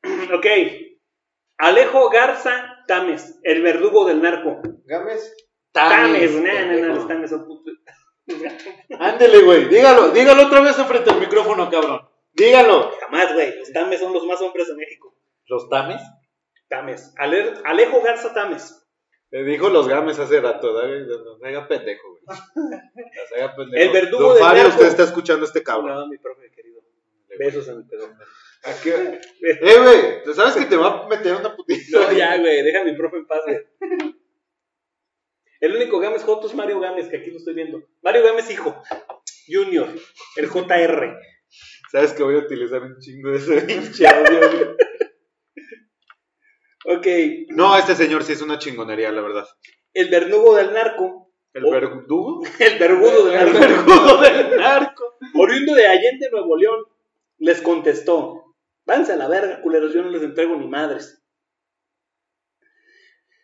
[0.34, 0.46] ok.
[1.58, 4.60] Alejo Garza Tames, el verdugo del narco.
[4.86, 5.36] Gámez.
[5.72, 6.94] Tames, Tames, nah, pendejo.
[6.94, 7.74] los Tames son putos.
[8.98, 9.66] Ándele, güey.
[9.68, 12.08] Dígalo, dígalo otra vez enfrente del micrófono, cabrón.
[12.32, 12.90] Dígalo.
[13.00, 13.58] Jamás, güey.
[13.58, 15.14] Los Tames son los más hombres de México.
[15.46, 16.00] ¿Los tames?
[16.70, 17.12] Tames.
[17.18, 18.76] Ale- Alejo Garza Tames.
[19.32, 22.22] Le dijo los games hace rato, dale, no se haga pendejo, güey.
[22.26, 23.82] No se haga pendejo.
[23.84, 24.76] El verdugo Don Fabio, narco.
[24.76, 25.94] usted está escuchando este cabrón.
[25.94, 26.80] No, mi profe querido.
[27.38, 28.06] Besos en el pedo.
[28.64, 29.20] ¿A qué?
[29.42, 31.98] Eh, güey, ¿tú sabes que te va a meter una putita?
[32.00, 32.62] No, ya, güey.
[32.62, 34.16] Deja a mi profe en paz, güey.
[35.60, 37.82] El único Gámez Joto es Mario Gámez, que aquí lo estoy viendo.
[38.02, 38.82] Mario Gámez, hijo.
[39.46, 39.88] Junior.
[40.36, 41.18] El JR.
[41.92, 44.76] Sabes que voy a utilizar un chingo de ese pinche audio, güey.
[46.96, 47.06] Ok.
[47.48, 49.46] No, este señor sí es una chingonería, la verdad.
[49.92, 51.32] El verdugo del narco.
[51.52, 52.42] ¿El verdugo?
[52.58, 53.60] El vergudo del El narco.
[53.60, 55.04] verdugo del narco.
[55.34, 56.80] Oriundo de Allende, Nuevo León,
[57.38, 58.54] les contestó:
[58.86, 61.22] Váyanse a la verga, culeros, yo no les entrego ni madres.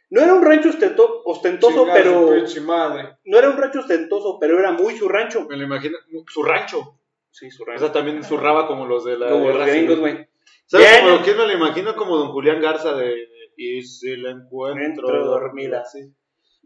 [0.09, 2.31] No era un rancho ostento- ostentoso, pero.
[2.63, 3.19] madre.
[3.25, 5.47] No era un rancho ostentoso, pero era muy su rancho.
[5.49, 5.99] Me lo imagino.
[6.29, 7.01] Su rancho.
[7.31, 7.85] Sí, su O rancho.
[7.85, 9.31] sea, también zurraba como los de la.
[9.31, 10.29] Como los gringos, güey.
[10.67, 11.95] ¿Sabes como quién me lo imagino?
[11.97, 13.29] Como don Julián Garza de.
[13.57, 15.85] Y si la encuentro dormida.
[15.85, 16.13] Sí.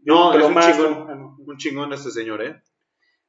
[0.03, 1.07] No, es un chingón.
[1.09, 1.37] Ah, no.
[1.39, 2.61] Un chingón este señor, ¿eh?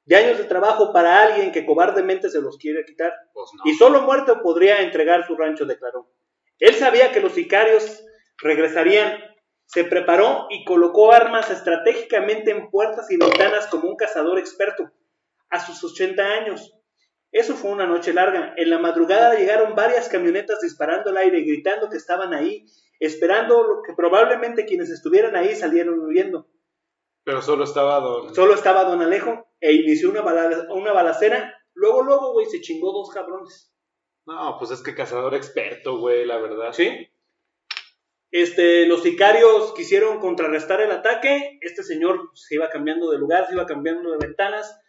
[0.04, 3.12] De años de trabajo para alguien que cobardemente se los quiere quitar.
[3.32, 3.70] Pues no.
[3.70, 6.10] Y solo muerto podría entregar su rancho, declaró.
[6.58, 8.04] Él sabía que los sicarios
[8.38, 9.18] regresarían,
[9.66, 14.90] se preparó y colocó armas estratégicamente en puertas y ventanas como un cazador experto,
[15.50, 16.74] a sus 80 años.
[17.30, 18.54] Eso fue una noche larga.
[18.56, 22.66] En la madrugada llegaron varias camionetas disparando al aire y gritando que estaban ahí,
[23.06, 26.48] esperando lo que probablemente quienes estuvieran ahí salieron huyendo.
[27.24, 28.34] Pero solo estaba don.
[28.34, 31.54] Solo estaba Don Alejo e inició una, bala- una balacera.
[31.74, 33.72] Luego, luego, güey, se chingó dos cabrones.
[34.26, 36.72] No, pues es que cazador experto, güey, la verdad.
[36.72, 37.08] ¿Sí?
[38.30, 41.58] Este, los sicarios quisieron contrarrestar el ataque.
[41.60, 44.80] Este señor se iba cambiando de lugar, se iba cambiando de ventanas.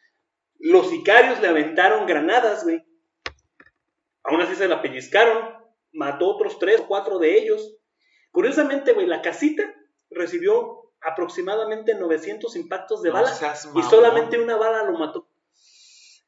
[0.60, 2.84] Los sicarios le aventaron granadas, güey.
[4.24, 5.38] Aún así se la pellizcaron.
[5.92, 7.78] Mató otros tres o cuatro de ellos.
[8.34, 9.64] Curiosamente, güey, la casita
[10.10, 15.30] recibió aproximadamente 900 impactos de No bala seas y solamente una bala lo mató.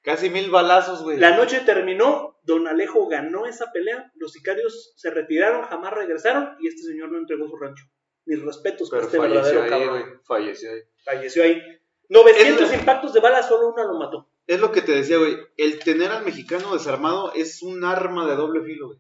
[0.03, 1.17] Casi mil balazos, güey.
[1.17, 6.67] La noche terminó, don Alejo ganó esa pelea, los sicarios se retiraron, jamás regresaron y
[6.67, 7.85] este señor no entregó su rancho.
[8.25, 10.21] Mis respetos por Pero este falleció verdadero ahí, cabrón.
[10.25, 10.79] Falleció ahí.
[11.03, 11.61] Falleció ahí.
[12.09, 14.29] 900 Es- impactos de bala, solo una lo mató.
[14.45, 15.37] Es lo que te decía, güey.
[15.57, 18.99] El tener al mexicano desarmado es un arma de doble filo, güey.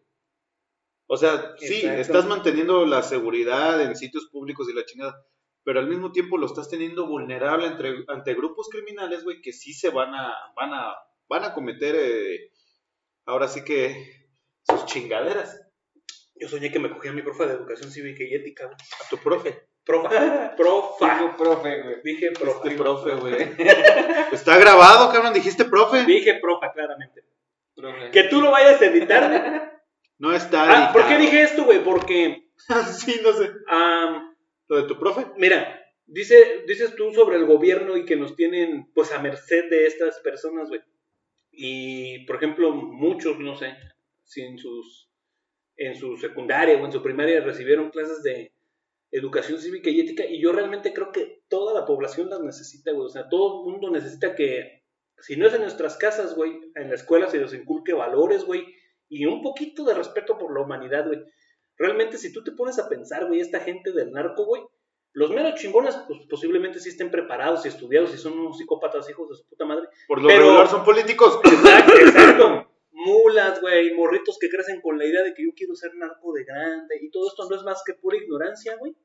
[1.07, 2.01] O sea, sí, Exacto.
[2.01, 5.23] estás manteniendo la seguridad en sitios públicos y la chingada,
[5.63, 9.73] pero al mismo tiempo lo estás teniendo vulnerable entre, ante grupos criminales, güey, que sí
[9.73, 10.95] se van a, van a,
[11.27, 12.51] van a cometer, eh,
[13.25, 14.29] ahora sí que,
[14.67, 15.61] sus chingaderas.
[16.35, 18.65] Yo soñé que me cogía mi profe de educación cívica y ética.
[18.65, 18.75] güey.
[18.75, 19.67] A tu profe.
[19.85, 20.09] Profa.
[20.57, 21.15] Profa.
[21.15, 21.95] Digo, profe, güey.
[22.03, 22.67] Dije profa.
[22.67, 23.35] Este profe, güey.
[24.31, 26.03] Está grabado, cabrón, dijiste profe.
[26.05, 27.23] Dije profa, claramente.
[27.75, 28.09] Profe.
[28.11, 29.74] Que tú lo vayas a editar.
[30.17, 30.87] No está.
[30.87, 31.83] ah, ¿por qué dije esto, güey?
[31.83, 32.49] Porque,
[32.97, 33.51] sí, no sé.
[34.67, 35.27] Lo de tu profe.
[35.37, 39.85] Mira, dice, dices tú sobre el gobierno y que nos tienen pues a merced de
[39.87, 40.81] estas personas, güey.
[41.51, 43.75] Y, por ejemplo, muchos, no sé,
[44.23, 45.09] si en sus
[45.77, 48.53] en su secundaria o en su primaria recibieron clases de
[49.11, 53.05] educación cívica y ética y yo realmente creo que toda la población las necesita, güey.
[53.05, 54.83] O sea, todo el mundo necesita que,
[55.19, 58.65] si no es en nuestras casas, güey, en la escuela se nos inculque valores, güey,
[59.09, 61.19] y un poquito de respeto por la humanidad, güey.
[61.77, 64.63] Realmente, si tú te pones a pensar, güey, esta gente del narco, güey,
[65.13, 69.29] los menos chingones, pues posiblemente sí estén preparados y estudiados y son unos psicópatas hijos
[69.29, 69.87] de su puta madre.
[70.07, 71.39] Por lo Pero- regular son políticos.
[71.45, 72.71] Exacto, exacto.
[72.91, 76.43] Mulas, güey, morritos que crecen con la idea de que yo quiero ser narco de
[76.45, 78.95] grande y todo esto no es más que pura ignorancia, güey.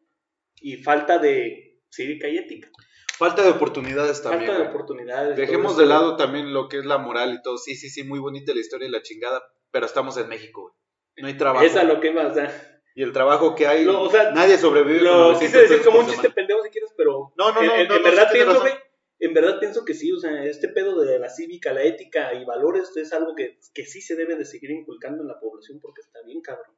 [0.63, 2.71] Y falta de cívica y ética.
[3.19, 4.47] Falta de oportunidades también.
[4.51, 5.37] falta de oportunidades.
[5.37, 7.59] Dejemos de lado también lo que es la moral y todo.
[7.59, 10.75] Sí, sí, sí, muy bonita la historia y la chingada, pero estamos en México, güey.
[11.19, 11.65] No hay trabajo.
[11.65, 14.57] Es a lo que o sea, Y el trabajo que hay, Lo- o sea, nadie
[14.59, 15.01] sobrevive.
[15.03, 16.35] lo con 900 quise decir como un chiste semana.
[16.35, 18.73] pendejo si quieres, pero No, no, no, en- no, en no, verdad pienso, güey,
[19.19, 22.45] en verdad pienso que sí, o sea, este pedo de la cívica, la ética y
[22.45, 26.01] valores es algo que, que sí se debe de seguir inculcando en la población porque
[26.01, 26.75] está bien cabrón.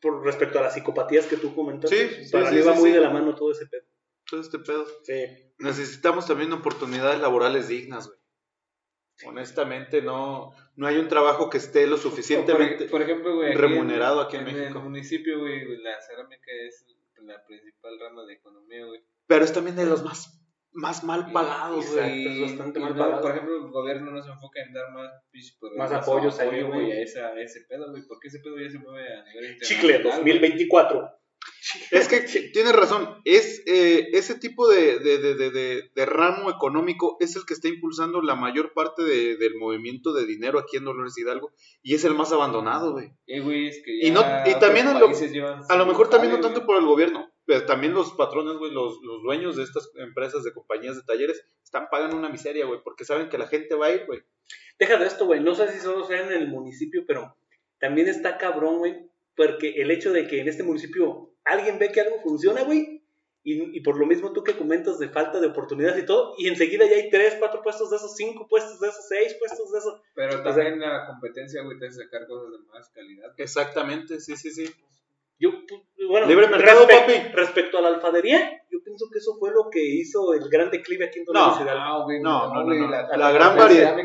[0.00, 2.90] Por respecto a las psicopatías que tú comentaste, Sí, sí, para mí sí, va muy
[2.90, 3.84] de la mano todo ese pedo.
[4.28, 4.86] Todo este pedo.
[5.02, 5.24] Sí.
[5.58, 8.18] Necesitamos también oportunidades laborales dignas, güey.
[9.26, 13.50] Honestamente, no, no hay un trabajo que esté lo suficientemente por ejemplo, güey.
[13.50, 14.78] aquí remunerado aquí en en México.
[14.78, 16.84] el municipio, güey, la cerámica es
[17.22, 19.00] la principal rama de economía, güey.
[19.26, 22.26] Pero es también de los más, más mal pagados, güey.
[22.26, 23.22] es bastante y mal no, pagado.
[23.22, 25.10] Por ejemplo, el gobierno no se enfoca en dar más,
[25.76, 26.92] Más apoyos ahí, apoyo, güey.
[26.92, 28.02] a, esa, a ese pedo, güey.
[28.06, 30.38] Porque ese pedo ya se mueve a nivel Chicle internacional, güey.
[30.38, 31.23] 2024.
[31.90, 32.20] Es que
[32.52, 35.50] tienes razón, es eh, ese tipo de, de, de,
[35.94, 40.26] de, ramo económico es el que está impulsando la mayor parte de- del movimiento de
[40.26, 43.12] dinero aquí en Dolores Hidalgo y es el más abandonado, güey.
[43.26, 45.06] Eh, güey, es que Y no- y también a lo-
[45.68, 48.98] A lo mejor también no tanto por el gobierno, pero también los patrones, güey, los,
[49.02, 53.04] los dueños de estas empresas de compañías de talleres están pagando una miseria, güey, porque
[53.04, 54.20] saben que la gente va a ir, güey.
[54.78, 55.40] Deja de esto, güey.
[55.40, 57.36] No sé si solo sea en el municipio, pero
[57.78, 59.08] también está cabrón, güey.
[59.36, 63.02] Porque el hecho de que en este municipio alguien ve que algo funciona, güey.
[63.46, 66.48] Y, y por lo mismo tú que comentas de falta de oportunidades y todo, y
[66.48, 69.78] enseguida ya hay tres, cuatro puestos de esos, cinco puestos de esos, seis puestos de
[69.80, 70.00] esos.
[70.14, 73.32] Pero también la competencia, güey, te hace sacar cosas de más calidad.
[73.36, 74.74] Exactamente, sí, sí, sí.
[75.38, 77.12] Yo, pues, bueno, Libre mercado, papi.
[77.34, 81.04] Respecto a la alfadería, yo pienso que eso fue lo que hizo el gran declive
[81.06, 82.04] aquí en No, Dolores Hidalgo.
[82.04, 82.88] güey, No, no, no, no.
[82.88, 83.96] La, La gran variedad-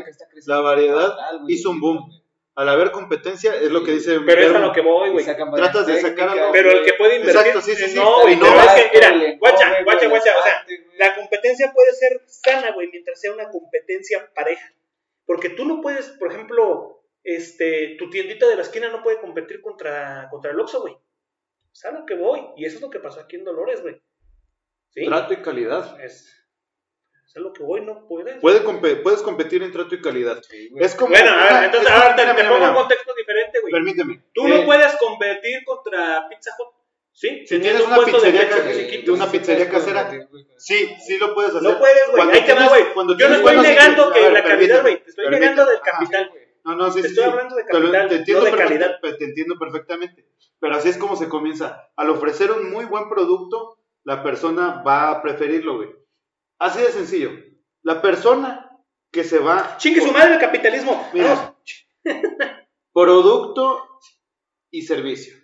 [0.46, 2.10] la variedad güey, hizo un boom.
[2.56, 4.18] Al haber competencia, es lo que dice.
[4.26, 5.24] Pero es a lo que voy, güey.
[5.24, 6.50] Tratas de sacar algo.
[6.52, 7.40] Pero el que puede invertir.
[7.40, 7.96] Exacto, sí, sí, sí.
[7.96, 10.38] No, güey, no es que, mira, guacha, guacha, guacha.
[10.38, 10.66] O sea,
[10.98, 14.72] la competencia puede ser sana, güey, mientras sea una competencia pareja.
[15.26, 19.60] Porque tú no puedes, por ejemplo, este, tu tiendita de la esquina no puede competir
[19.60, 20.96] contra, contra el Oxxo, güey.
[21.72, 22.40] Es a lo que voy.
[22.56, 24.02] Y eso es lo que pasó aquí en Dolores, güey.
[24.90, 25.06] ¿Sí?
[25.06, 26.00] Trato y calidad.
[26.00, 26.39] Es,
[27.34, 28.38] es lo que voy, no puedes.
[28.40, 30.40] Puede puedes competir en trato y calidad.
[30.42, 30.84] Sí, güey.
[30.84, 31.10] Es como.
[31.10, 33.72] Bueno, a ver, entonces es- ahora te, te pongo un contexto diferente, güey.
[33.72, 34.22] Permíteme.
[34.34, 36.74] Tú Eh, no puedes competir contra Pizza Hut.
[37.12, 37.44] ¿Sí?
[37.46, 40.10] Si tienes un una puesto de pizzería de una Sí, pizzería casera.
[40.56, 41.62] Sí, sí lo puedes hacer.
[41.70, 42.30] No puedes, güey.
[42.30, 42.92] Ahí te va, güey.
[42.94, 45.02] cuando Yo no estoy negando que la calidad, güey.
[45.02, 45.50] Te estoy permíteme.
[45.50, 46.28] negando del capital.
[46.30, 46.42] güey.
[46.64, 47.30] No, no, sí, Te sí, estoy sí.
[47.30, 48.96] hablando de capital, te entiendo no de calidad.
[49.00, 50.26] Te entiendo perfectamente.
[50.60, 51.90] Pero así es como se comienza.
[51.96, 55.90] Al ofrecer un muy buen producto, la persona va a preferirlo, güey.
[56.60, 57.30] Así de sencillo.
[57.82, 58.70] La persona
[59.10, 59.76] que se va.
[59.78, 61.08] Chingue su madre el capitalismo.
[61.12, 61.56] Mira,
[62.92, 63.82] producto
[64.70, 65.34] y servicio.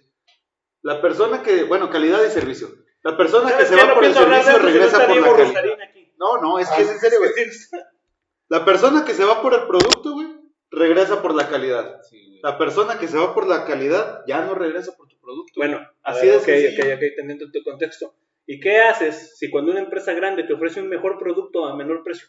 [0.83, 2.69] La persona que, bueno, calidad y servicio.
[3.03, 5.77] La persona que ¿Sabes se va por el servicio regresa por la calidad.
[6.19, 7.31] No, no, es que Ah, es en serio, güey.
[8.49, 10.29] La persona que se va por el producto, güey,
[10.71, 12.01] regresa por la calidad.
[12.43, 15.53] La persona que se va por la calidad ya no regresa por tu producto.
[15.57, 16.37] Bueno, Así de.
[16.37, 16.85] Ok, sencillo.
[16.85, 18.15] ok, ok, teniendo tu contexto.
[18.47, 22.03] ¿Y qué haces si cuando una empresa grande te ofrece un mejor producto a menor
[22.05, 22.29] precio?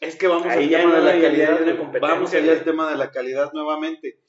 [0.00, 1.62] Es que vamos Ahí al tema de la calidad.
[1.62, 4.20] una competencia, Vamos allá al tema de la calidad nuevamente.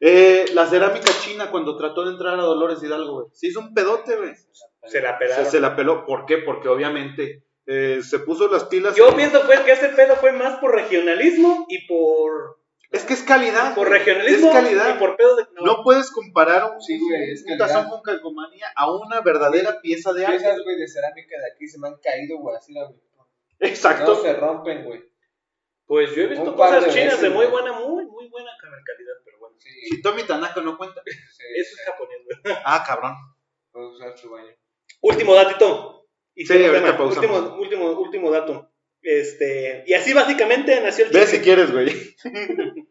[0.00, 3.26] Eh, la cerámica china cuando trató de entrar a Dolores Hidalgo, güey.
[3.32, 4.32] Se hizo un pedote, güey.
[4.84, 5.46] Se la pelaron.
[5.46, 6.06] se la peló.
[6.06, 6.38] ¿Por qué?
[6.38, 8.96] Porque obviamente eh, se puso las pilas.
[8.96, 12.57] Yo pienso pues que ese pedo fue más por regionalismo y por,
[12.90, 13.74] Es que es calidad.
[13.74, 14.96] por regionalismo Es calidad.
[14.96, 15.46] y por pedo de...
[15.62, 20.12] No puedes comparar un, Sí, güey, es un tazón con calcomanía a una verdadera pieza
[20.14, 20.38] de arte.
[20.38, 22.88] Piezas, güey, de cerámica de aquí se me han caído, güey, así, güey.
[23.60, 24.14] Exacto.
[24.14, 25.02] No se rompen, güey.
[25.86, 27.50] Pues yo he visto cosas de chinas veces, de muy güey.
[27.50, 29.56] buena, muy, muy buena calidad, pero bueno.
[29.58, 31.02] Sí, Hitomi Tanaka no cuenta.
[31.04, 32.56] sí, Eso es japonés, güey.
[32.64, 33.14] Ah, cabrón.
[33.72, 34.52] Puedes usar su baño.
[35.02, 36.06] Último datito.
[36.34, 37.16] Y Sí, ahorita pausamos.
[37.18, 38.67] último, último, último dato.
[39.10, 41.88] Este, y así básicamente nació el Ve si quieres, güey.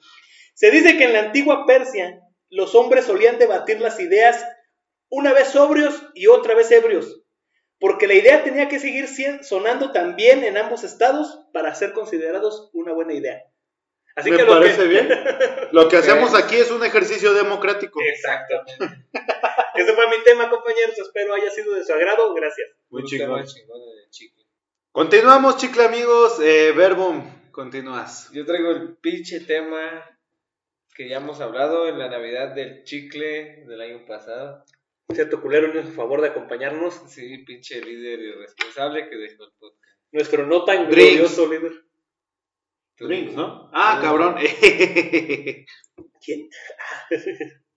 [0.56, 4.44] Se dice que en la antigua Persia los hombres solían debatir las ideas
[5.10, 7.22] una vez sobrios y otra vez ebrios,
[7.80, 9.08] porque la idea tenía que seguir
[9.44, 13.44] sonando también en ambos estados para ser considerados una buena idea.
[14.16, 14.88] Así Me que lo parece que...
[14.88, 15.08] bien.
[15.72, 18.02] Lo que hacemos aquí es un ejercicio democrático.
[18.02, 19.06] Exactamente.
[19.76, 20.98] Ese fue mi tema, compañeros.
[20.98, 22.34] Espero haya sido de su agrado.
[22.34, 22.72] Gracias.
[22.90, 23.46] Muy Un chingón.
[24.92, 26.40] Continuamos, chicle amigos.
[26.42, 28.30] Eh, Verbum, continúas.
[28.34, 29.80] Yo traigo el pinche tema
[30.96, 34.64] que ya hemos hablado en la Navidad del chicle del año pasado.
[35.14, 36.96] Cierto culero, nos hizo favor de acompañarnos.
[37.08, 39.84] Sí, pinche líder irresponsable que dejó el podcast.
[40.12, 41.12] Nuestro no tan Drinks.
[41.14, 41.84] glorioso líder.
[43.00, 43.70] Drinks, ¿no?
[43.74, 44.36] Ah, cabrón.
[46.26, 46.50] ¿Quién?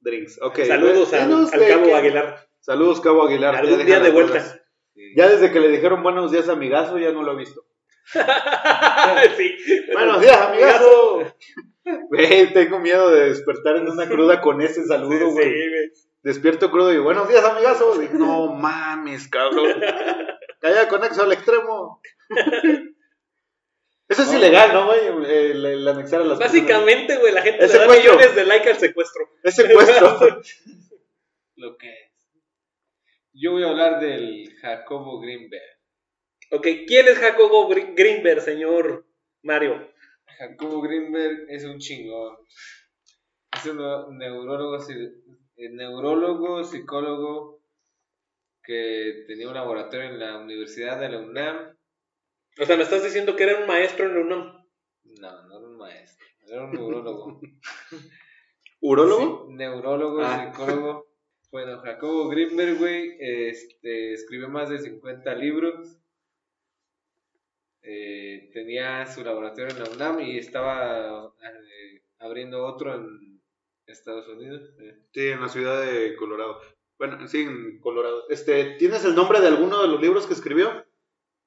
[0.01, 0.61] Drinks, ok.
[0.67, 2.49] Saludos al, Denos al Cabo que- Aguilar.
[2.61, 3.55] Saludos, Cabo Aguilar.
[3.57, 4.60] Algún día de las vuelta.
[5.01, 5.15] Sí.
[5.17, 7.65] Ya desde que le dijeron buenos días, amigazo, ya no lo he visto.
[9.37, 9.57] sí.
[9.95, 11.23] Buenos días, amigazo.
[12.11, 15.53] Güey, tengo miedo de despertar en una cruda con ese saludo, güey.
[15.95, 16.03] sí.
[16.23, 18.03] Despierto crudo y buenos días, amigazo.
[18.03, 19.81] Y, no mames, cabrón.
[20.61, 22.03] Calla conexo al extremo.
[24.07, 24.37] Eso es No.
[24.39, 25.07] ilegal, ¿no, güey?
[25.07, 26.53] El, el anexar a las personas.
[26.53, 29.31] Básicamente, güey, la gente Es le da millones de like al secuestro.
[29.43, 30.19] Es secuestro.
[31.57, 32.10] Lo que.
[33.33, 35.62] Yo voy a hablar del Jacobo Greenberg.
[36.53, 39.07] Ok, ¿quién es Jacobo Gr- Greenberg, señor
[39.43, 39.93] Mario?
[40.39, 42.37] Jacobo Greenberg es un chingón.
[43.57, 44.76] Es un neurólogo,
[45.57, 47.62] eh, neurólogo, psicólogo
[48.62, 51.76] que tenía un laboratorio en la Universidad de la UNAM.
[52.61, 54.66] O sea, me estás diciendo que era un maestro en la UNAM.
[55.20, 57.41] No, no era un maestro, era un neurólogo.
[58.81, 59.47] ¿Urólogo?
[59.49, 60.51] Sí, neurólogo, Ah.
[60.53, 61.10] psicólogo.
[61.51, 65.97] Bueno, Jacobo Greenberg, güey, este, escribió más de 50 libros.
[67.83, 73.43] Eh, tenía su laboratorio en la UNAM y estaba eh, abriendo otro en
[73.87, 74.75] Estados Unidos.
[74.81, 74.97] eh.
[75.13, 76.61] Sí, en la ciudad de Colorado.
[76.99, 78.29] Bueno, sí, en Colorado.
[78.29, 80.87] Este, ¿Tienes el nombre de alguno de los libros que escribió?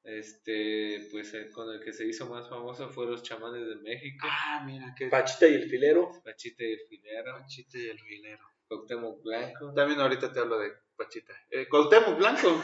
[0.04, 4.28] Este, pues el con el que se hizo más famoso fue Los Chamanes de México,
[4.30, 6.10] Ah, mira, qué Pachita y el filero.
[6.26, 8.44] Pachita y el Filero, Pachita y el Vilero.
[8.68, 9.74] Cuauhtémoc Blanco.
[9.74, 11.34] También ahorita te hablo de Pachita.
[11.50, 12.64] Eh, Cuauhtémoc Blanco.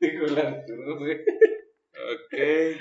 [0.00, 1.20] Dijo Arturo, güey.
[1.20, 2.80] Ok.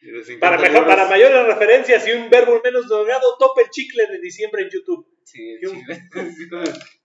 [0.00, 3.70] Y de 50 Para, mejor, para mayores referencias y un verbo menos drogado, tope el
[3.70, 5.08] chicle de diciembre en YouTube.
[5.24, 5.98] Sí, el chile.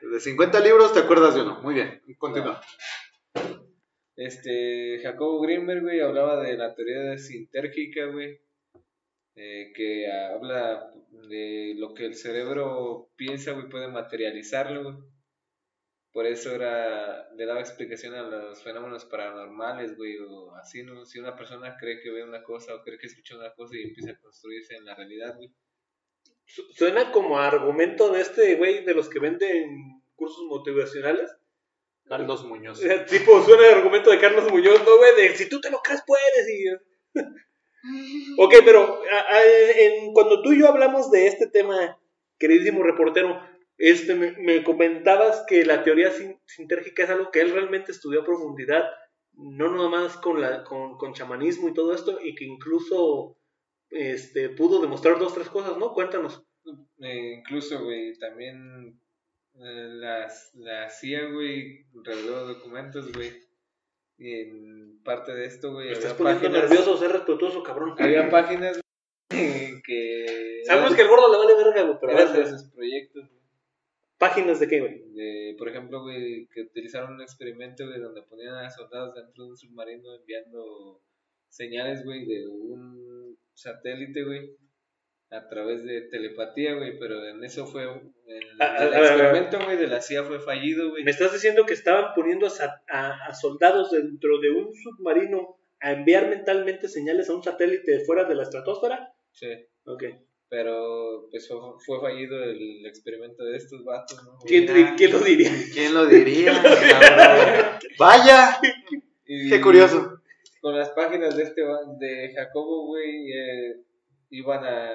[0.00, 1.60] De 50 libros te acuerdas de uno.
[1.60, 2.62] Muy bien, continúa.
[4.16, 8.40] Este, Jacobo Greenberg, güey, hablaba de la teoría de sintérgica, güey.
[9.42, 10.92] Eh, que habla
[11.28, 14.96] de lo que el cerebro piensa, güey, puede materializarlo, güey.
[16.12, 21.06] Por eso era, le daba explicación a los fenómenos paranormales, güey, o así, ¿no?
[21.06, 23.82] Si una persona cree que ve una cosa o cree que escucha una cosa y
[23.82, 25.50] empieza a construirse en la realidad, güey.
[26.44, 31.30] Su- Suena como argumento de este güey de los que venden cursos motivacionales.
[32.06, 32.78] Carlos Muñoz.
[32.78, 35.14] O sea, tipo, suena el argumento de Carlos Muñoz, ¿no, güey?
[35.16, 36.48] De si tú te lo crees, puedes.
[36.48, 36.64] Y...
[38.38, 39.00] ok, pero
[39.78, 41.98] en- cuando tú y yo hablamos de este tema,
[42.38, 43.40] queridísimo reportero,
[43.78, 48.20] este, me, me comentabas que la teoría sin- sintérgica es algo que él realmente estudió
[48.22, 48.84] a profundidad,
[49.32, 53.38] no nada más con, la, con, con chamanismo y todo esto, y que incluso
[53.90, 55.92] este, pudo demostrar dos, tres cosas, ¿no?
[55.94, 56.44] Cuéntanos.
[57.00, 59.00] Eh, incluso, güey, también
[59.54, 63.32] eh, las, la CIA, güey, reveló documentos, güey.
[65.04, 67.94] Parte de esto, güey, Me estás poniendo páginas, nervioso, sé respetuoso, cabrón.
[67.98, 68.80] había páginas
[69.84, 70.62] que...
[70.66, 73.40] Sabemos que el gordo le vale verga, güey, pero a- sus proyectos, güey.
[74.18, 75.02] páginas de qué, güey.
[75.12, 79.50] de, por ejemplo, güey, que utilizaron un experimento, güey, donde ponían a soldados dentro de
[79.50, 81.02] un submarino enviando
[81.48, 84.56] señales, güey, de un satélite, güey,
[85.32, 89.12] a través de telepatía, güey, pero en eso fue, el, A- a- el a ver,
[89.12, 89.22] a ver.
[89.36, 91.04] experimento, güey, de la CIA fue fallido, güey.
[91.04, 95.56] Me estás diciendo que estaban poniendo a, sa- a- a soldados dentro de un submarino
[95.80, 99.14] a enviar mentalmente señales a un satélite fuera de la estratosfera.
[99.32, 99.48] Sí,
[99.84, 100.02] Ok.
[100.48, 101.56] pero pues fue,
[101.86, 104.36] fue fallido el experimento de estos vatos, ¿no?
[104.44, 104.66] ¿Quién,
[104.96, 105.50] quién lo diría?
[105.72, 106.52] ¿Quién lo diría?
[107.98, 108.58] Vaya,
[109.26, 110.20] Y- qué curioso.
[110.60, 111.62] con las páginas de este
[112.00, 113.76] de Jacobo, güey, eh,
[114.30, 114.90] iban a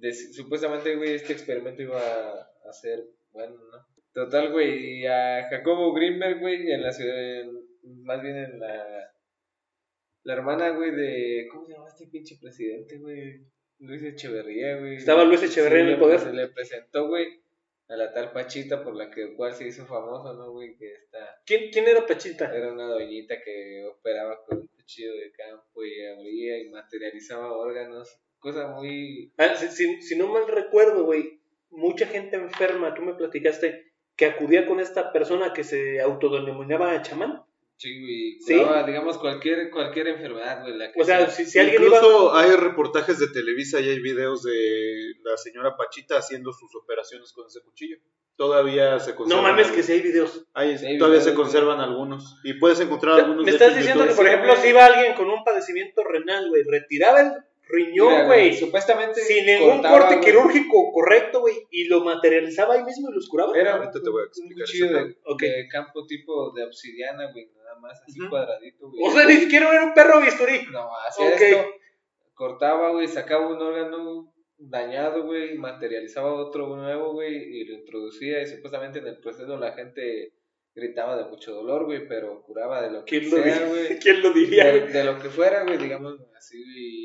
[0.00, 3.86] dec- supuestamente, güey, este experimento iba a, a ser bueno, ¿no?
[4.12, 7.68] Total, güey, y a Jacobo Greenberg, güey, en la ciudad, en-
[8.04, 9.12] más bien en la
[10.24, 13.40] la hermana, güey, de ¿cómo se llama este pinche presidente, güey?
[13.78, 14.96] Luis Echeverría, güey.
[14.96, 16.18] Estaba Luis Echeverría en el poder.
[16.18, 17.40] Se le presentó, güey,
[17.88, 20.76] a la tal Pachita por la que cual se hizo famoso, ¿no, güey?
[20.76, 22.52] Que está ¿Quién, quién era Pachita?
[22.54, 28.18] era una doñita que operaba con un cuchillo de campo y abría y materializaba órganos.
[28.52, 29.32] Cosa muy...
[29.36, 31.40] Ah, si, si- si no mal recuerdo, güey,
[31.70, 37.42] mucha gente enferma, tú me platicaste, que acudía con esta persona que se autodenominaba chamán.
[37.76, 38.60] Sí, güey, ¿Sí?
[38.86, 40.76] digamos, cualquier, cualquier enfermedad, güey.
[40.76, 41.30] La que O sea, sea.
[41.30, 41.96] si, si alguien iba...
[41.98, 47.32] Incluso hay reportajes de Televisa y hay videos de la señora Pachita haciendo sus operaciones
[47.32, 47.98] con ese cuchillo.
[48.34, 49.44] Todavía se No conservan.
[49.44, 49.86] mames que algunos.
[49.86, 50.46] si hay videos.
[50.54, 51.42] Hay- Sí, hay todavía videos, se güey.
[51.44, 52.40] conservan algunos.
[52.42, 55.44] Y puedes encontrar algunos Me estás diciendo que, por ejemplo, si iba alguien con un
[55.44, 57.32] padecimiento renal, güey, retiraba el
[57.68, 59.20] riñón, güey, Supuestamente.
[59.20, 60.26] sin ningún cortaba, corte güey.
[60.26, 63.52] quirúrgico correcto, güey, y lo materializaba ahí mismo y los curaba.
[63.58, 67.78] Era Ahorita te voy a un explicar cuchillo de, campo tipo de obsidiana, güey, nada
[67.80, 69.02] más, así cuadradito, güey.
[69.06, 70.66] O sea, ni siquiera era un perro bisturí.
[70.72, 71.40] No, hacía Ok.
[71.40, 71.64] esto,
[72.34, 78.42] cortaba, güey, sacaba un órgano dañado, güey, y materializaba otro nuevo, güey, y lo introducía,
[78.42, 80.32] y supuestamente en el proceso la gente
[80.74, 83.98] gritaba de mucho dolor, güey, pero curaba de lo que ¿Quién sea, güey.
[84.00, 84.92] ¿Quién lo diría, De, güey?
[84.92, 86.97] de lo que fuera, güey, digamos así, y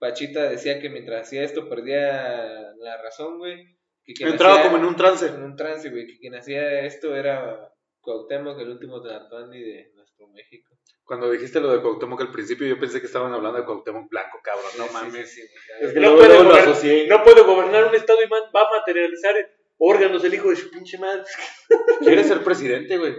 [0.00, 3.76] Pachita decía que mientras hacía esto perdía la razón, güey.
[4.02, 5.26] que quien Entraba hacía- como en un trance.
[5.26, 7.70] en un trance, güey, que quien hacía esto era
[8.00, 10.74] Cuauhtémoc, el último Tlatuani de nuestro México.
[11.04, 14.38] Cuando dijiste lo de Cuauhtémoc al principio, yo pensé que estaban hablando de Cuauhtémoc Blanco,
[14.42, 14.70] cabrón.
[14.78, 15.30] No Sí, mames.
[15.30, 17.06] sí, sí, sí, Es que No lo gobernar- asocié.
[17.08, 19.34] No puede gobernar un estado y man- va a materializar
[19.76, 21.22] órganos el hijo de su pinche madre.
[22.00, 23.14] Quiere ser presidente, güey.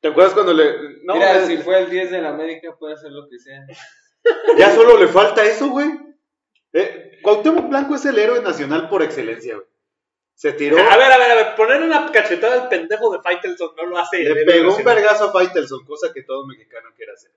[0.00, 0.72] ¿Te acuerdas cuando le.?
[1.04, 3.60] No, Mira, eh, si fue el 10 de la América, puede hacer lo que sea.
[4.56, 5.88] Ya solo le falta eso, güey.
[6.72, 9.66] Eh, Cuauhtémoc Blanco es el héroe nacional por excelencia, güey.
[10.34, 13.72] Se tiró, A ver, a ver, a ver, poner una cachetada al pendejo de Faitelson
[13.76, 14.22] no lo hace.
[14.22, 17.30] le pegó un vergazo a Faitelson, cosa que todo mexicano quiere hacer.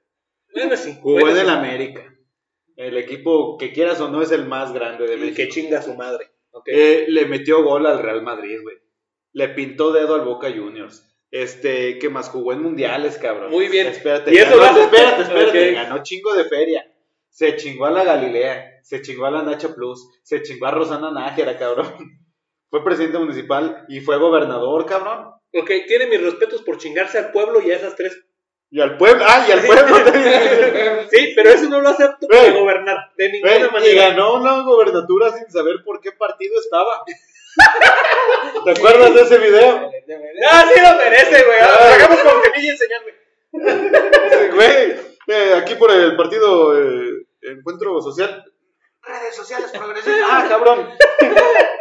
[0.53, 0.97] Bueno, sí.
[1.01, 1.51] Jugó bueno, en el sí.
[1.51, 2.15] América.
[2.77, 5.35] El equipo que quieras o no es el más grande de Y México.
[5.35, 6.31] que chinga su madre.
[6.51, 6.67] Ok.
[6.67, 8.77] Eh, le metió gol al Real Madrid, güey.
[9.33, 11.12] Le pintó dedo al Boca Juniors.
[11.33, 12.29] Este, ¿qué más?
[12.29, 13.49] Jugó en mundiales, cabrón.
[13.49, 13.87] Muy bien.
[13.87, 15.71] Espérate, ¿Y eso ganó- espérate, espérate.
[15.73, 16.85] Ganó chingo de feria.
[17.29, 18.79] Se chingó a la Galilea.
[18.83, 20.07] Se chingó a la Nacha Plus.
[20.21, 21.91] Se chingó a Rosana Nájera, cabrón.
[22.69, 25.31] Fue presidente municipal y fue gobernador, cabrón.
[25.53, 28.15] Ok, tiene mis respetos por chingarse al pueblo y a esas tres.
[28.69, 29.23] Y al pueblo.
[29.27, 29.95] ¡Ah, y al pueblo!
[31.11, 32.17] Sí, pero eso no lo Güey.
[32.29, 32.97] para gobernar.
[33.17, 34.09] De ninguna Güey, y manera.
[34.09, 37.03] ganó una gobernatura sin saber por qué partido estaba.
[38.65, 39.91] ¿Te acuerdas de ese video?
[40.49, 41.57] Ah, sí lo merece, güey.
[41.61, 41.93] Ah.
[41.95, 43.13] Hagamos con que y enseñarme.
[44.55, 44.95] Güey,
[45.27, 48.43] eh, aquí por el partido eh, Encuentro Social.
[49.01, 50.15] Redes sociales progresistas.
[50.23, 50.89] Ah, cabrón.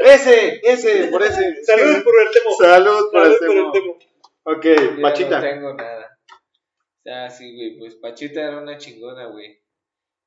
[0.00, 1.64] Ese, ese, por ese.
[1.64, 2.50] Saludos por el tema.
[2.58, 3.72] Salud por Saludos el por el tema.
[3.72, 4.12] tema.
[4.44, 5.36] Ok, Yo Pachita.
[5.40, 6.18] no tengo nada.
[7.06, 9.61] Ah, sí, güey, pues Pachita era una chingona, güey.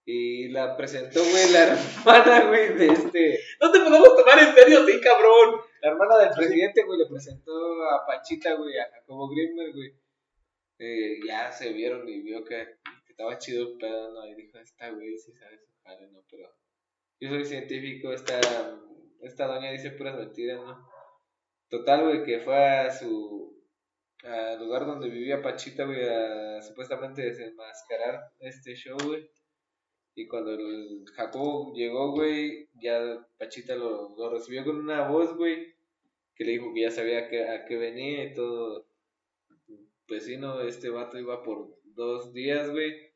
[0.07, 3.39] Y la presentó, güey, la hermana, güey, de este.
[3.59, 5.61] No te podemos tomar en serio, sí, cabrón.
[5.81, 7.51] La hermana del presidente, güey, le presentó
[7.89, 9.93] a Panchita, güey, a Jacobo Grimberg, güey.
[10.77, 14.27] Eh, ya se vieron y vio que, que estaba chido el pedo, ¿no?
[14.27, 16.23] Y dijo, esta güey sí sabe su jale, ¿no?
[16.29, 16.53] Pero
[17.19, 18.39] yo soy científico, esta,
[19.21, 20.87] esta doña dice puras mentiras, ¿no?
[21.69, 23.55] Total, güey, que fue a su
[24.23, 29.29] al lugar donde vivía Pachita, güey, a supuestamente desenmascarar este show, güey.
[30.15, 35.75] Y cuando el Jacobo llegó, güey, ya Pachita lo, lo recibió con una voz, güey,
[36.35, 38.87] que le dijo que ya sabía que, a qué venía y todo.
[40.07, 43.11] Pues sí, no, este vato iba por dos días, güey,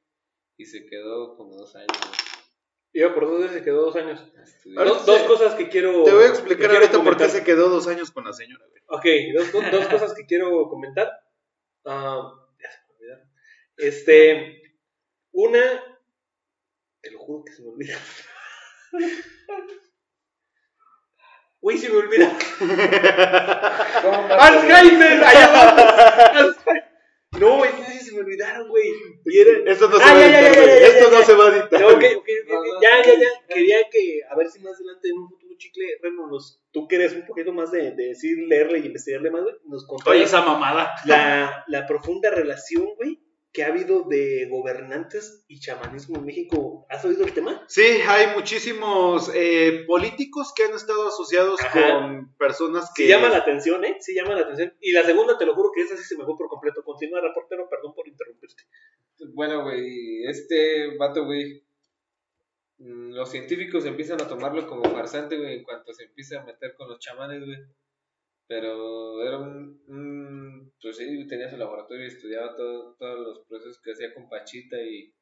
[0.57, 1.87] y se quedó como dos años,
[2.91, 4.19] Iba por dos días y se quedó dos años.
[4.75, 6.03] Ahora Dos, cosas que quiero.
[6.03, 8.65] Te voy a explicar ahorita por qué se quedó dos años con la señora.
[8.67, 8.81] güey.
[8.87, 11.07] Ok, dos, dos, dos cosas que quiero comentar.
[11.85, 13.29] Ah, ya se me olvidaron.
[13.77, 14.73] Este,
[15.31, 15.88] una,
[17.01, 17.97] te lo juro que se me olvida.
[21.61, 22.31] Güey, se me olvida.
[24.39, 25.23] ¡Alzheimer!
[25.23, 26.55] ¡Allá vamos!
[27.39, 28.89] No, es que sí se me olvidaron, güey.
[29.67, 30.67] Esto no se Ah, va a editar, ya, güey.
[30.67, 31.83] ya, Esto ya, no se va a editar.
[31.83, 32.65] Ok, ok, ok, No, ok.
[32.73, 33.27] no, ya, no, ya, ya.
[33.55, 36.95] Quería que, a ver si más adelante en un futuro chicle, Reno, nos, tú que
[36.95, 40.23] eres un poquito más de, de decir, leerle y investigarle más, güey, nos contaras Oye,
[40.25, 40.91] esa mamada.
[41.05, 43.19] la, la profunda relación, güey,
[43.51, 46.85] que ha habido de gobernantes y chamanismo en México.
[46.89, 47.63] ¿Has oído el tema?
[47.67, 51.99] Sí, hay muchísimos eh, políticos que han estado asociados Ajá.
[51.99, 53.03] con personas que...
[53.03, 53.97] Sí llama la atención, ¿eh?
[53.99, 54.73] Sí llama la atención.
[54.79, 56.83] Y la segunda, te lo juro que esa sí se me fue por completo.
[56.83, 58.63] Continúa, reportero, perdón por interrumpirte.
[59.33, 61.63] Bueno, güey, este vato, güey,
[62.77, 66.75] mm, los científicos empiezan a tomarlo como farsante, güey, en cuanto se empieza a meter
[66.75, 67.57] con los chamanes, güey.
[68.49, 73.79] Pero era un, un- pues sí, tenía su laboratorio y estudiaba todo- todos los procesos
[73.81, 75.13] que hacía con Pachita y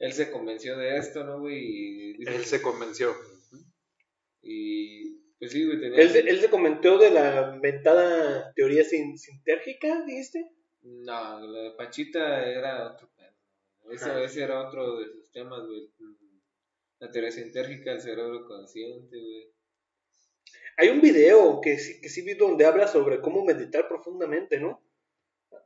[0.00, 1.58] él se convenció de esto, ¿no, güey?
[1.64, 3.14] Y dice Él se convenció.
[4.42, 6.00] Y pues sí, güey, tenía...
[6.00, 10.50] Él, se- él se comentó de la inventada teoría sin, sintérgica, dijiste.
[10.82, 13.10] No, lo de Pachita era otro.
[13.90, 15.88] Ese, ese era otro de sus temas, güey.
[16.98, 19.52] La teoría sintérgica del cerebro consciente, güey.
[20.76, 24.82] Hay un video que sí, que sí vi donde habla sobre cómo meditar profundamente, ¿no?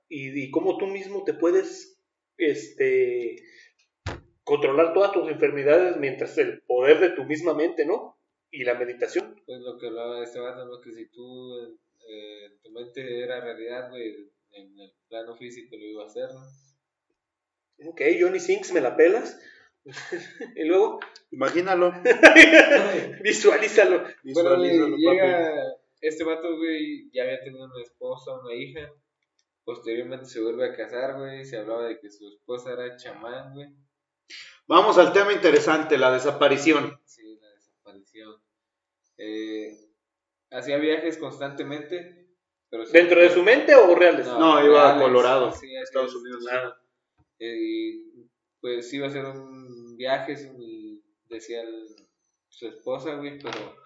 [0.08, 2.00] Y, y cómo tú mismo te puedes
[2.36, 3.36] este,
[4.44, 8.18] controlar todas tus enfermedades mientras el poder de tu misma mente, ¿no?
[8.50, 9.40] Y la meditación.
[9.46, 10.80] Pues lo que hablaba de este vato, ¿no?
[10.80, 16.02] Que si tú, eh, tu mente era realidad, güey, en el plano físico lo iba
[16.02, 17.90] a hacer, ¿no?
[17.90, 19.40] Ok, Johnny Sinks, me la pelas.
[20.56, 21.00] y luego,
[21.30, 21.92] Imagínalo.
[23.22, 23.98] visualízalo.
[23.98, 25.02] Bueno, Visualízalo, papi.
[25.02, 25.54] llega
[26.00, 28.90] este vato, güey, ya había tenido una esposa, una hija.
[29.64, 31.44] Posteriormente se vuelve a casar, güey.
[31.44, 33.68] Se hablaba de que su esposa era chamán, güey.
[34.66, 36.98] Vamos al tema interesante, la desaparición.
[37.04, 38.34] Sí, la desaparición.
[39.18, 39.76] Eh,
[40.50, 42.28] hacía viajes constantemente.
[42.70, 44.26] Pero ¿Dentro de su mente o reales?
[44.26, 46.16] No, iba a Colorado, sí, Estados es.
[46.16, 46.44] Unidos.
[47.40, 48.09] Eh, y
[48.60, 51.86] pues iba a hacer un viaje, y decía el-
[52.48, 53.76] su esposa, güey, pero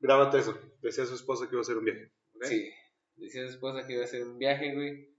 [0.00, 0.58] Grábate eso.
[0.82, 2.12] Decía su esposa que iba a hacer un viaje.
[2.42, 2.70] sí,
[3.16, 5.16] decía su esposa que iba a hacer un viaje, güey,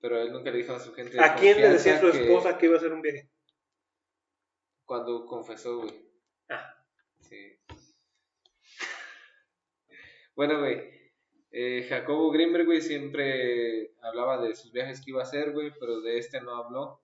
[0.00, 1.18] pero él nunca le dijo a su gente.
[1.20, 3.30] ¿A quién le decía su que- esposa que iba a hacer un viaje?
[4.84, 6.08] Cuando confesó, güey.
[6.48, 6.74] Ah.
[7.20, 7.58] Sí.
[10.34, 10.96] Bueno, güey.
[11.50, 16.00] eh, Jacobo Grimberg, güey, siempre hablaba de sus viajes que iba a hacer, güey, pero
[16.02, 17.02] de este no habló.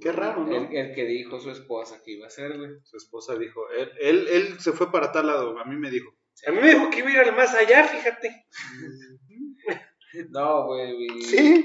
[0.00, 0.56] Qué raro, ¿no?
[0.56, 2.70] El, el que dijo su esposa que iba a hacer, güey.
[2.84, 6.10] Su esposa dijo, él, él, él se fue para tal lado, a mí me dijo.
[6.46, 8.46] A mí me dijo que iba a ir al más allá, fíjate.
[10.30, 11.20] No, güey.
[11.20, 11.62] Sí.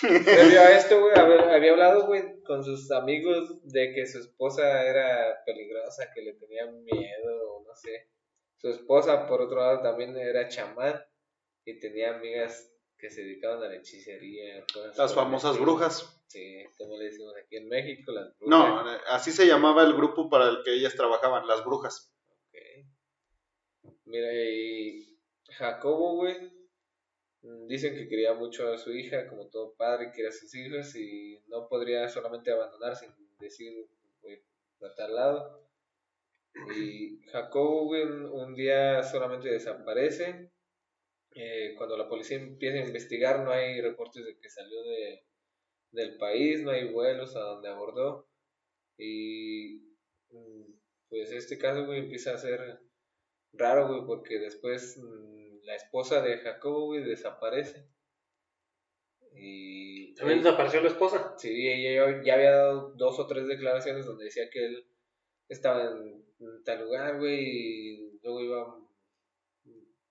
[0.00, 5.42] Previo a esto, güey, había, hablado, güey, con sus amigos de que su esposa era
[5.46, 8.08] peligrosa, que le tenían miedo, o no sé.
[8.56, 11.00] Su esposa, por otro lado, también era chamán
[11.64, 14.64] y tenía amigas que se dedicaban a la hechicería.
[14.72, 16.23] cosas Las famosas brujas.
[16.34, 18.48] Sí, como le decimos aquí en México, las brujas.
[18.48, 22.12] No, así se llamaba el grupo para el que ellas trabajaban, las brujas.
[22.28, 22.58] Ok.
[24.06, 25.16] Mira, y
[25.50, 26.34] Jacobo, güey,
[27.68, 31.40] dicen que quería mucho a su hija, como todo padre quería a sus hijos, y
[31.46, 33.86] no podría solamente abandonar sin decir,
[34.20, 34.42] güey,
[34.82, 35.68] a tal lado.
[36.76, 40.50] Y Jacobo, güey, un, un día solamente desaparece.
[41.36, 45.22] Eh, cuando la policía empieza a investigar, no hay reportes de que salió de,
[45.94, 48.28] del país, no hay vuelos a donde abordó.
[48.98, 49.82] Y
[50.30, 50.62] mm,
[51.08, 52.80] pues este caso, güey, empieza a ser
[53.52, 57.88] raro, güey, porque después mm, la esposa de Jacobo, güey, desaparece.
[59.36, 61.34] Y También desapareció la esposa.
[61.38, 64.86] Sí, ella ya- había dado dos o tres declaraciones donde decía que él
[65.48, 66.24] estaba en
[66.64, 68.78] tal lugar, güey, y luego iba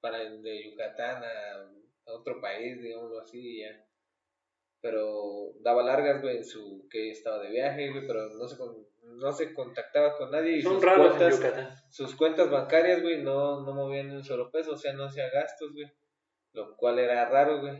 [0.01, 1.61] para el de Yucatán a,
[2.05, 3.85] a otro país, digámoslo así, y ya.
[4.83, 8.85] Pero daba largas, güey, en su que estaba de viaje, güey, pero no se, con-
[9.01, 11.69] no se contactaba con nadie y Son sus raros en cuentas, Yucatán.
[11.89, 15.71] sus cuentas bancarias, güey, no, no movían un solo peso, o sea, no hacía gastos,
[15.73, 15.87] güey.
[16.51, 17.79] Lo cual era raro, güey.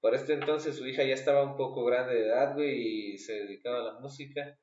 [0.00, 3.32] Por este entonces su hija ya estaba un poco grande de edad, güey, y se
[3.34, 4.58] dedicaba a la música.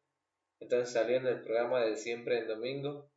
[0.61, 3.11] Entonces salió en el programa de Siempre en Domingo.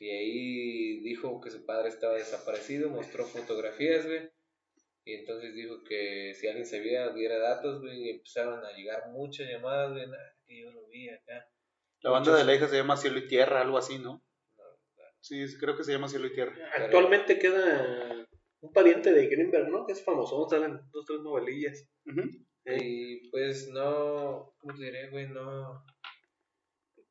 [0.00, 4.28] Y ahí dijo que su padre estaba desaparecido, mostró fotografías, güey.
[5.08, 9.08] Y entonces dijo que si alguien se veía, diera datos, güey, y empezaron a llegar
[9.10, 11.48] muchas llamadas, güey, "Ah, que yo lo vi acá.
[12.02, 14.22] La banda de la hija se llama Cielo y Tierra, algo así, ¿no?
[15.20, 16.54] Sí, creo que se llama Cielo y Tierra.
[16.76, 18.28] Actualmente queda
[18.60, 19.86] un pariente de Greenberg, ¿no?
[19.86, 21.88] Que es famoso, salen dos, tres novelillas.
[22.04, 22.28] Ujú.
[22.66, 25.26] Y pues no, ¿cómo te diré, güey?
[25.28, 25.84] No.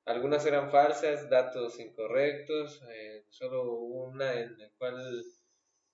[0.05, 2.79] Algunas eran falsas, datos incorrectos.
[2.93, 5.23] eh, solo una en la cual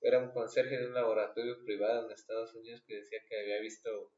[0.04, 4.12] era un conserje de un laboratorio privado en Estados Unidos que decía que había visto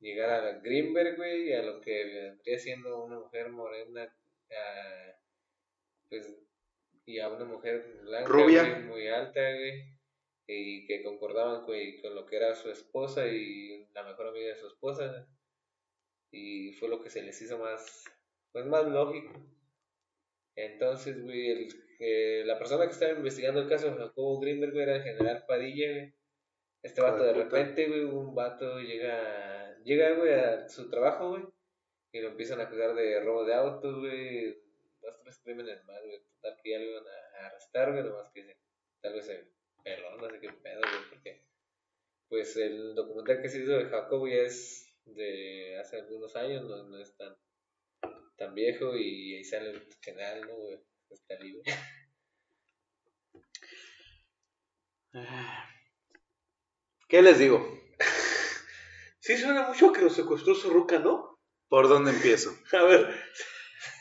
[0.00, 4.02] llegar a la Greenberg, güey, y a lo que vendría siendo una mujer morena,
[4.50, 5.16] a,
[6.08, 6.36] pues,
[7.06, 8.64] y a una mujer blanca, Rubia.
[8.64, 9.96] güey, muy alta, güey,
[10.48, 14.56] y que concordaban güey, con lo que era su esposa y la mejor amiga de
[14.56, 15.28] su esposa,
[16.32, 18.04] y fue lo que se les hizo más,
[18.52, 19.32] pues más lógico.
[20.56, 24.96] Entonces, güey, el, eh, la persona que estaba investigando el caso de Jacobo Greenberg era
[24.96, 26.14] el general Padilla, güey.
[26.82, 31.42] Este vato de repente, güey, un vato llega, llega, güey, a su trabajo, güey,
[32.12, 34.56] y lo empiezan a acusar de robo de autos, güey,
[35.02, 38.30] dos, tres crímenes más, güey, total que ya lo iban a, a arrestar, güey, nomás
[38.32, 38.56] que
[39.00, 39.50] tal vez se
[39.82, 41.42] peló, no sé qué pedo, güey, porque,
[42.28, 46.84] pues, el documental que se hizo de Jacobo ya es de hace algunos años, no,
[46.84, 47.36] no es tan,
[48.36, 50.78] tan viejo, y ahí sale el general, ¿no, güey?
[51.10, 51.62] Está libre.
[57.08, 57.66] ¿Qué les digo?
[59.20, 61.38] Sí suena mucho que lo secuestró su ruca, ¿no?
[61.68, 62.50] ¿Por dónde empiezo?
[62.72, 63.14] A ver,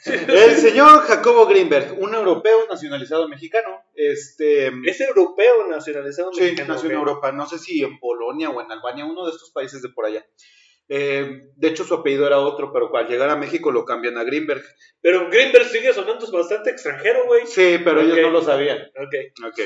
[0.05, 4.67] El señor Jacobo Greenberg, un europeo nacionalizado mexicano, este...
[4.85, 6.95] es europeo nacionalizado Sí, mexicano, nació en.
[6.95, 10.05] Europa, no sé si en Polonia o en Albania, uno de estos países de por
[10.05, 10.25] allá.
[10.89, 14.23] Eh, de hecho, su apellido era otro, pero al llegar a México lo cambian a
[14.23, 14.63] Greenberg.
[15.01, 17.45] Pero Greenberg sigue sonando bastante extranjero, güey.
[17.45, 18.79] Sí, pero ellos no lo sabían.
[18.97, 19.47] Ok.
[19.47, 19.59] Ok.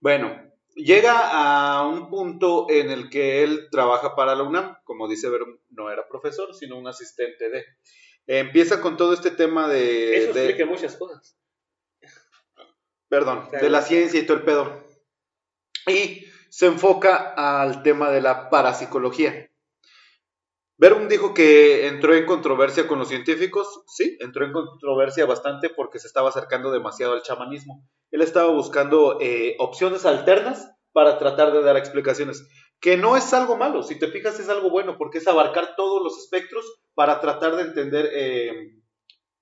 [0.00, 4.76] Bueno, llega a un punto en el que él trabaja para la UNAM.
[4.84, 7.64] Como dice Ver, no era profesor, sino un asistente de.
[8.26, 10.16] Empieza con todo este tema de.
[10.16, 11.38] Eso de- explica muchas cosas.
[13.08, 14.82] perdón, de la ciencia y todo el pedo.
[15.86, 19.50] Y se enfoca al tema de la parapsicología.
[20.76, 23.82] Verum dijo que entró en controversia con los científicos.
[23.86, 27.88] Sí, entró en controversia bastante porque se estaba acercando demasiado al chamanismo.
[28.10, 32.48] Él estaba buscando eh, opciones alternas para tratar de dar explicaciones.
[32.80, 36.02] Que no es algo malo, si te fijas es algo bueno porque es abarcar todos
[36.02, 36.64] los espectros
[36.94, 38.83] para tratar de entender eh,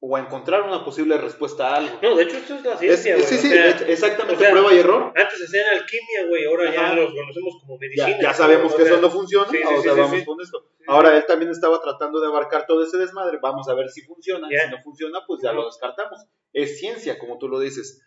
[0.04, 1.96] o encontrar una posible respuesta a algo.
[2.02, 4.50] No, de hecho, esto es la ciencia, es- sí, o sí, sea, exactamente, o sea,
[4.50, 5.12] prueba y error.
[5.14, 6.44] Antes hacían alquimia, güey.
[6.44, 8.08] Ahora ya los conocemos como medicina.
[8.10, 10.66] Ya, ya sabemos que eso no funciona, sí, sí, o sea, sí, vamos con esto.
[10.88, 14.48] Ahora él también estaba tratando de abarcar todo ese desmadre, vamos a ver si funciona,
[14.50, 14.64] Ya.
[14.64, 16.18] si no funciona, pues ya lo descartamos.
[16.52, 18.02] Es ciencia, como tú lo dices.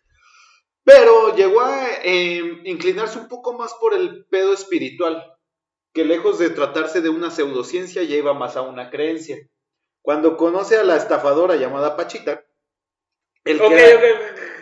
[0.83, 5.33] Pero llegó a eh, inclinarse un poco más por el pedo espiritual,
[5.93, 9.37] que lejos de tratarse de una pseudociencia, ya iba más a una creencia.
[10.05, 12.45] Cuando conoce a la estafadora llamada Pachita,
[13.43, 14.03] él Ok, queda- ok,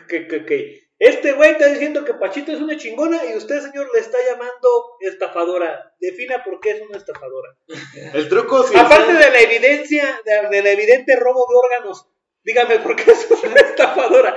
[0.06, 0.52] ok, ok, ok.
[1.00, 4.70] Este güey está diciendo que Pachito es una chingona y usted, señor, le está llamando
[5.02, 5.94] estafadora.
[6.00, 7.58] Defina por qué es una estafadora.
[8.14, 12.08] el truco sí, Aparte de la evidencia, de- del evidente robo de órganos,
[12.44, 14.36] dígame por qué es una estafadora.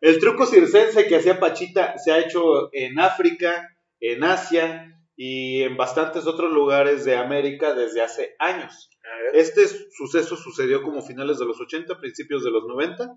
[0.00, 3.68] El truco circense que hacía Pachita se ha hecho en África,
[3.98, 8.88] en Asia y en bastantes otros lugares de América desde hace años.
[9.34, 13.12] Este suceso sucedió como finales de los 80, principios de los 90,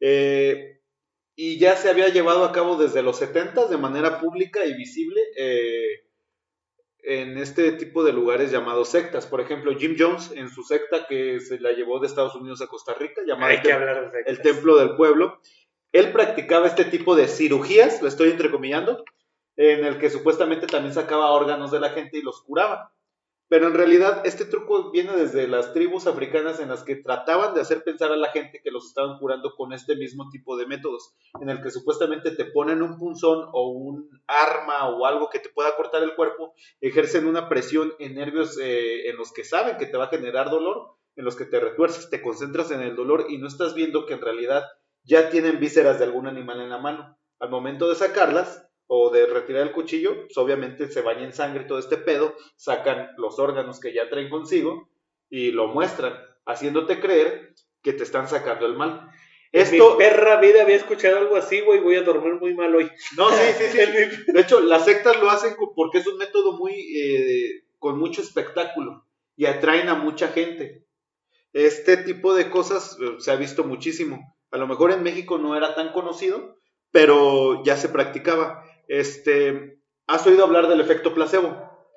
[0.00, 0.80] eh,
[1.36, 5.20] y ya se había llevado a cabo desde los 70 de manera pública y visible
[5.36, 6.04] eh,
[7.02, 9.26] en este tipo de lugares llamados sectas.
[9.26, 12.66] Por ejemplo, Jim Jones en su secta que se la llevó de Estados Unidos a
[12.66, 13.70] Costa Rica, llamada el Tem-
[14.26, 15.40] el Templo del Pueblo.
[15.92, 19.04] Él practicaba este tipo de cirugías, lo estoy entrecomillando,
[19.56, 22.92] en el que supuestamente también sacaba órganos de la gente y los curaba.
[23.50, 27.60] Pero en realidad este truco viene desde las tribus africanas en las que trataban de
[27.60, 31.16] hacer pensar a la gente que los estaban curando con este mismo tipo de métodos,
[31.40, 35.48] en el que supuestamente te ponen un punzón o un arma o algo que te
[35.48, 39.86] pueda cortar el cuerpo, ejercen una presión en nervios eh, en los que saben que
[39.86, 43.26] te va a generar dolor, en los que te retuerces, te concentras en el dolor
[43.30, 44.62] y no estás viendo que en realidad
[45.02, 47.18] ya tienen vísceras de algún animal en la mano.
[47.40, 51.62] Al momento de sacarlas o de retirar el cuchillo, pues obviamente se baña en sangre
[51.62, 54.88] todo este pedo, sacan los órganos que ya traen consigo
[55.28, 59.08] y lo muestran, haciéndote creer que te están sacando el mal.
[59.52, 59.92] Esto...
[59.92, 62.90] mi perra vida había escuchado algo así, güey, voy a dormir muy mal hoy.
[63.16, 63.78] No, sí, sí, sí.
[64.32, 69.06] De hecho, las sectas lo hacen porque es un método muy, eh, con mucho espectáculo
[69.36, 70.84] y atraen a mucha gente.
[71.52, 74.36] Este tipo de cosas eh, se ha visto muchísimo.
[74.50, 76.56] A lo mejor en México no era tan conocido,
[76.90, 78.64] pero ya se practicaba.
[78.90, 79.78] Este,
[80.08, 81.56] ¿Has oído hablar del efecto placebo?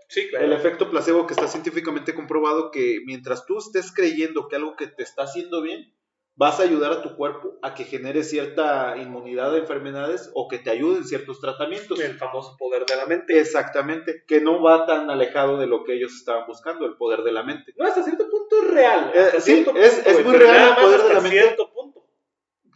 [0.10, 0.46] Sí, claro.
[0.46, 4.86] El efecto placebo que está científicamente comprobado que mientras tú estés creyendo que algo que
[4.86, 5.92] te está haciendo bien,
[6.36, 10.60] vas a ayudar a tu cuerpo a que genere cierta inmunidad a enfermedades o que
[10.60, 12.00] te ayude en ciertos tratamientos.
[12.00, 13.40] El famoso poder de la mente.
[13.40, 17.32] Exactamente, que no va tan alejado de lo que ellos estaban buscando, el poder de
[17.32, 17.74] la mente.
[17.76, 19.12] No, hasta cierto punto es real.
[19.16, 21.40] Eh, sí, es, muy real el poder de la mente.
[21.40, 22.06] cierto punto.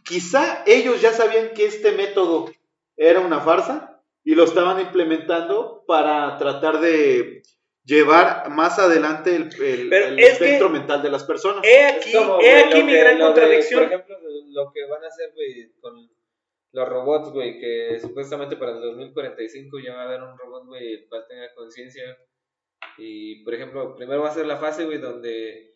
[0.04, 2.50] Quizá ellos ya sabían que este método
[2.96, 3.87] era una farsa
[4.28, 7.42] y lo estaban implementando para tratar de
[7.84, 11.62] llevar más adelante el, el- Pero el es espectro mental de las personas.
[11.64, 13.80] He aquí, como, he aquí lo mi que- gran de, contradicción.
[13.84, 14.16] por ejemplo,
[14.50, 15.94] lo que van a hacer, güey, con
[16.72, 20.92] los robots, güey, que supuestamente para el 2045 ya va a haber un robot, güey,
[20.92, 22.04] el cual tenga conciencia.
[22.98, 25.72] Y, por ejemplo, primero va a ser la fase, güey, donde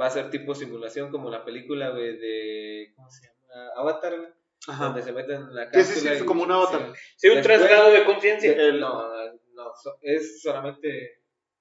[0.00, 2.92] va a ser tipo simulación, como la película, güey, de.
[2.94, 3.70] ¿Cómo se llama?
[3.76, 4.28] Avatar, güey.
[4.68, 4.84] Ajá.
[4.86, 5.84] Donde se meten en la Sí, cápsula.
[5.94, 6.92] sí, sí, es y- como un avatar.
[7.16, 8.54] Sí, un traslado de conciencia.
[8.74, 9.08] No,
[9.54, 11.18] no, es solamente.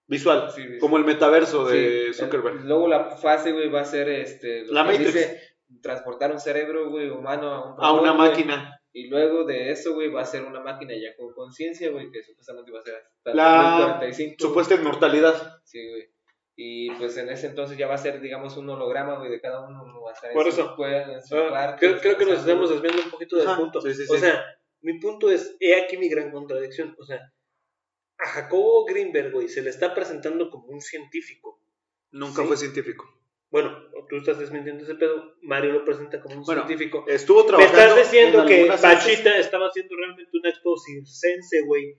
[0.07, 2.57] Visual, sí, como el metaverso de Sí, Zuckerberg.
[2.61, 4.65] el- luego la fase, güey, va a ser este.
[4.65, 5.13] lo La que Matrix.
[5.13, 5.41] dice,
[5.81, 8.77] transportar un cerebro, güey, humano a un a una robot, güey, máquina.
[8.93, 12.21] Y luego de eso, güey, va a ser una máquina ya con conciencia, güey, que
[12.23, 14.35] supuestamente va a ser hasta el La 2045.
[14.37, 15.59] Supuesta inmortalidad.
[15.63, 16.10] Sí, güey.
[16.55, 19.65] Y pues en ese entonces ya va a ser, digamos, un holograma, güey, de cada
[19.67, 20.01] uno.
[20.01, 20.75] va a estar en Por su eso.
[20.85, 23.81] en su Ah, cuarto, creo, que nos estamos desviando un poquito del Ajá, punto.
[23.81, 24.19] sí, sí, O sí.
[24.19, 24.43] sea,
[24.81, 26.95] mi punto es, he aquí mi gran contradicción.
[26.99, 27.19] O sea,
[28.19, 31.59] a Jacobo Greenberg, güey, se le está presentando como un científico.
[32.11, 32.47] Nunca Sí.
[32.47, 33.05] fue científico.
[33.49, 33.77] Bueno,
[34.09, 37.03] tú estás desmintiendo ese pedo, Mario lo presenta como un Bueno, científico.
[37.07, 37.79] Estuvo Me trabajando.
[37.81, 38.65] estás diciendo en que.
[38.69, 41.97] Bachita estaba haciendo realmente un acto circense, güey,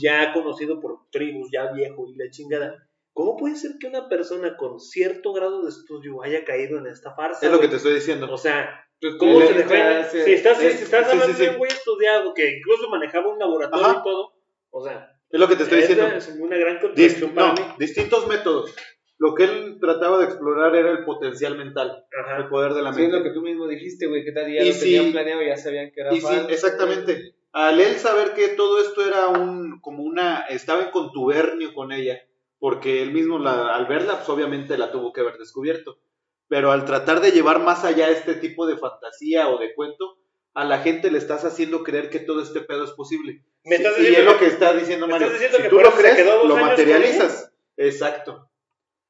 [0.00, 2.88] ya conocido por tribus, ya viejo y la chingada.
[3.14, 7.14] ¿Cómo puede ser que una persona con cierto grado de estudio haya caído en esta
[7.14, 7.44] farsa?
[7.44, 8.32] Es lo que te estoy diciendo.
[8.32, 8.86] O sea,
[9.18, 9.70] ¿cómo se dejó?
[10.10, 11.42] Si estás, es- si estás hablando sí, sí.
[11.44, 13.98] de un güey estudiado que incluso manejaba un laboratorio Ajá.
[14.00, 14.32] y todo,
[14.70, 16.06] o sea, Es lo que te estoy diciendo.
[16.06, 17.60] es una gran contradicción para no, mí.
[17.78, 18.74] distintos métodos.
[19.18, 22.48] Lo que él trataba de explorar era el potencial mental, el Ajá.
[22.48, 23.18] poder de la Sí, es mente.
[23.18, 25.92] lo que tú mismo dijiste, güey, que tal ya Y lo tenían planeado, ya sabían
[25.94, 27.12] que era Y sí, falso, exactamente.
[27.12, 27.34] güey.
[27.52, 32.18] Al él saber que todo esto era un, como una, estaba en contubernio con ella,
[32.62, 35.98] porque él mismo la, al verla, pues obviamente la tuvo que haber descubierto.
[36.46, 40.16] Pero al tratar de llevar más allá este tipo de fantasía o de cuento,
[40.54, 43.42] a la gente le estás haciendo creer que todo este pedo es posible.
[43.64, 45.26] Me estás y es lo que- está diciendo me Mario.
[45.26, 47.52] estás diciendo Si que tú lo crees, quedó dos lo materializas.
[47.76, 48.32] Exacto.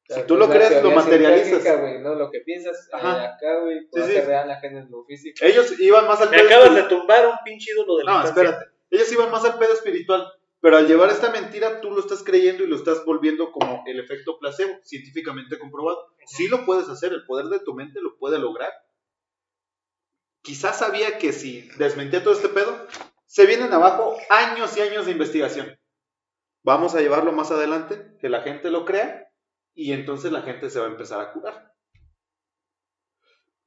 [0.09, 1.80] O sea, Si tú lo la crees, lo materializas.
[1.80, 2.14] güey, ¿no?
[2.14, 3.34] Lo que piensas eh, Ajá.
[3.34, 4.20] acá, güey, puede Sí, sí.
[4.20, 5.44] real acá en lo físico.
[5.44, 8.12] Ellos iban más al Me pedo acabas espiri- de tumbar un pinche ídolo de la
[8.12, 8.42] No, infancia.
[8.44, 8.70] espérate.
[8.90, 10.26] Ellos iban más al pedo espiritual.
[10.62, 13.98] Pero al llevar esta mentira, tú lo estás creyendo y lo estás volviendo como el
[13.98, 16.14] efecto placebo, científicamente comprobado.
[16.24, 18.70] Sí lo puedes hacer, el poder de tu mente lo puede lograr.
[20.40, 22.86] Quizás sabía que si desmentía todo este pedo,
[23.26, 25.76] se vienen abajo años y años de investigación.
[26.62, 29.32] Vamos a llevarlo más adelante, que la gente lo crea,
[29.74, 31.72] y entonces la gente se va a empezar a curar.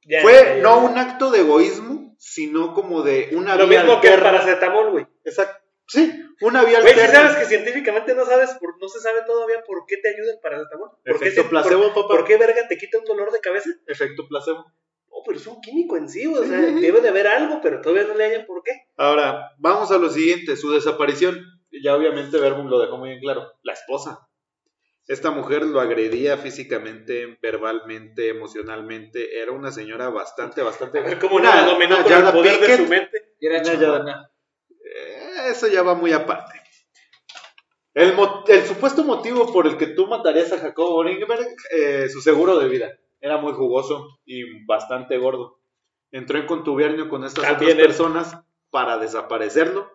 [0.02, 0.62] Ya, Fue ya, ya.
[0.62, 5.06] no un acto de egoísmo, sino como de una Lo mismo que el paracetamol, güey.
[5.24, 5.62] Exacto.
[5.88, 7.28] Sí, una vía Güey, si alterna.
[7.30, 10.40] sabes que científicamente no sabes, por- no se sabe todavía por qué te ayuda el
[10.40, 10.90] paracetamol.
[11.04, 12.08] ¿Por qué, te- placebo, por, papá.
[12.08, 13.70] por qué verga te quita un dolor de cabeza?
[13.86, 14.64] Efecto placebo.
[15.08, 18.04] No, pero es un químico en sí, o sea, debe de haber algo, pero todavía
[18.06, 18.72] no le hallan por qué.
[18.96, 21.42] Ahora, vamos a lo siguiente, su desaparición.
[21.82, 23.52] Ya obviamente Verbum lo dejó muy bien claro.
[23.62, 24.28] La esposa.
[25.08, 29.40] Esta mujer lo agredía físicamente, verbalmente, emocionalmente.
[29.40, 30.98] Era una señora bastante, bastante...
[30.98, 33.34] A ver cómo Una- dominó con el poder de su mente.
[33.38, 33.62] Y era
[34.00, 34.30] Una.
[34.84, 36.60] Eh, Eso ya va muy aparte.
[37.94, 38.14] El,
[38.66, 42.98] supuesto motivo por el que tú matarías a Jacobo Ringberg, eh, su seguro de vida.
[43.20, 45.60] Era muy jugoso y bastante gordo.
[46.10, 47.86] Entró en contubernio con estas También otras él.
[47.86, 48.38] personas
[48.70, 49.90] para desaparecerlo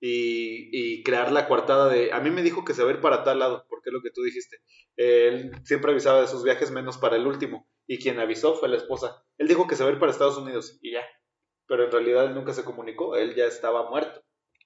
[0.00, 2.12] y, y crear la coartada de...
[2.12, 4.02] A mí me dijo que se va a ir para tal lado, porque es lo
[4.02, 4.56] que tú dijiste.
[4.96, 7.68] Él siempre avisaba de sus viajes menos para el último.
[7.86, 9.24] Y quien avisó fue la esposa.
[9.38, 11.02] Él dijo que se va a ir para Estados Unidos y ya.
[11.68, 13.14] Pero en realidad él nunca se comunicó.
[13.14, 14.20] Él ya estaba muerto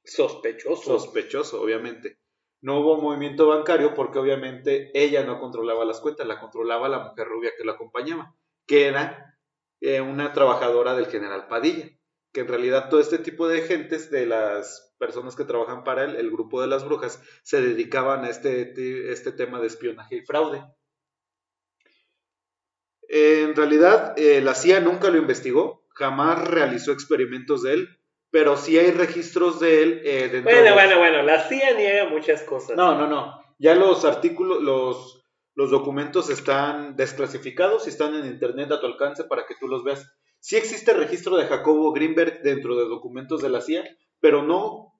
[0.04, 0.98] Sospechoso.
[0.98, 2.18] sospechoso, obviamente.
[2.60, 7.26] no hubo movimiento bancario porque obviamente ella no controlaba las cuentas, la controlaba la mujer
[7.26, 8.34] rubia que la acompañaba,
[8.66, 9.38] que era
[9.80, 11.90] eh, una trabajadora del general Padilla,
[12.32, 16.16] que en realidad todo este tipo de gentes, de las personas que trabajan para él,
[16.16, 20.64] el grupo de las brujas, se dedicaban a este, este tema de espionaje y fraude.
[23.08, 28.00] En realidad, eh, la CIA nunca lo investigó, jamás realizó experimentos de él,
[28.34, 32.08] pero sí hay registros de él eh, dentro Bueno, de- bueno, bueno, la CIA niega
[32.08, 32.76] muchas cosas.
[32.76, 33.40] No, no, no.
[33.60, 35.22] Ya los artículos, los,
[35.54, 39.84] los documentos están desclasificados y están en internet a tu alcance para que tú los
[39.84, 40.12] veas.
[40.40, 43.84] Sí existe registro de Jacobo Greenberg dentro de documentos de la CIA,
[44.18, 44.90] pero no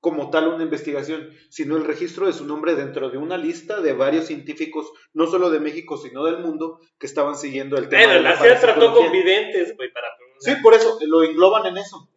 [0.00, 3.94] como tal una investigación, sino el registro de su nombre dentro de una lista de
[3.94, 8.14] varios científicos, no solo de México, sino del mundo, que estaban siguiendo el tema Bueno,
[8.18, 10.08] de la la CIA trató con videntes, güey, para
[10.42, 12.08] Sí, por eso lo engloban en eso.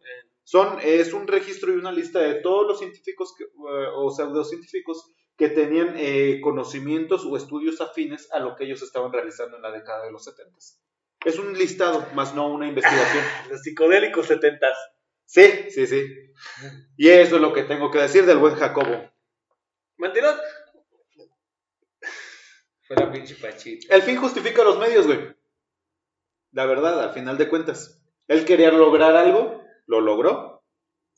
[0.46, 5.10] Son, es un registro y una lista de todos los científicos que, eh, o pseudocientíficos
[5.36, 9.72] que tenían eh, conocimientos o estudios afines a lo que ellos estaban realizando en la
[9.72, 10.56] década de los 70.
[11.24, 13.24] Es un listado, más no una investigación.
[13.50, 14.78] Los psicodélicos setentas.
[15.24, 16.06] Sí, sí, sí.
[16.96, 19.10] Y eso es lo que tengo que decir del buen Jacobo.
[19.96, 20.36] Mantelón,
[22.86, 23.92] Fue la pinche pachita.
[23.92, 25.34] El fin justifica los medios, güey.
[26.52, 28.00] La verdad, al final de cuentas.
[28.28, 30.62] Él quería lograr algo, lo logró.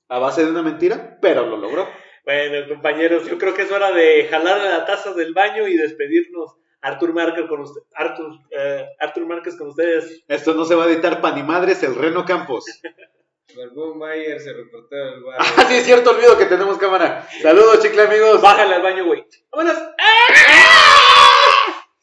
[0.09, 1.87] A base de una mentira, pero lo logró.
[2.25, 6.57] Bueno, compañeros, yo creo que es hora de jalar la taza del baño y despedirnos.
[6.81, 10.23] Artur Márquez con usted, Artur, eh, Artur Márquez con ustedes.
[10.29, 12.65] Esto no se va a editar pa' ni madres, el Reno Campos.
[13.57, 15.39] Barbón Myers, el reportero del bar.
[15.57, 17.27] Ah, sí, es cierto, olvido que tenemos cámara.
[17.43, 18.41] Saludos, chicle amigos.
[18.41, 19.25] Bájale al baño, güey.
[19.51, 19.77] ¡Vámonos!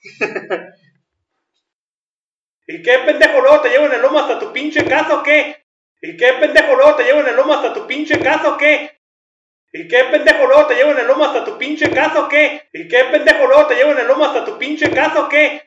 [2.67, 5.64] ¿Y qué pendejo luego te llevo en el lomo hasta tu pinche casa o qué?
[6.05, 8.99] ¿Y qué pendejo luego te llevo en el lomo hasta tu pinche casa o qué?
[9.73, 12.69] ¿Y qué pendejo luego te llevo en el lomo hasta tu pinche casa o qué?
[12.71, 15.63] ¿Y qué pendejo luego te llevo en el lomo hasta tu pinche casa o qué?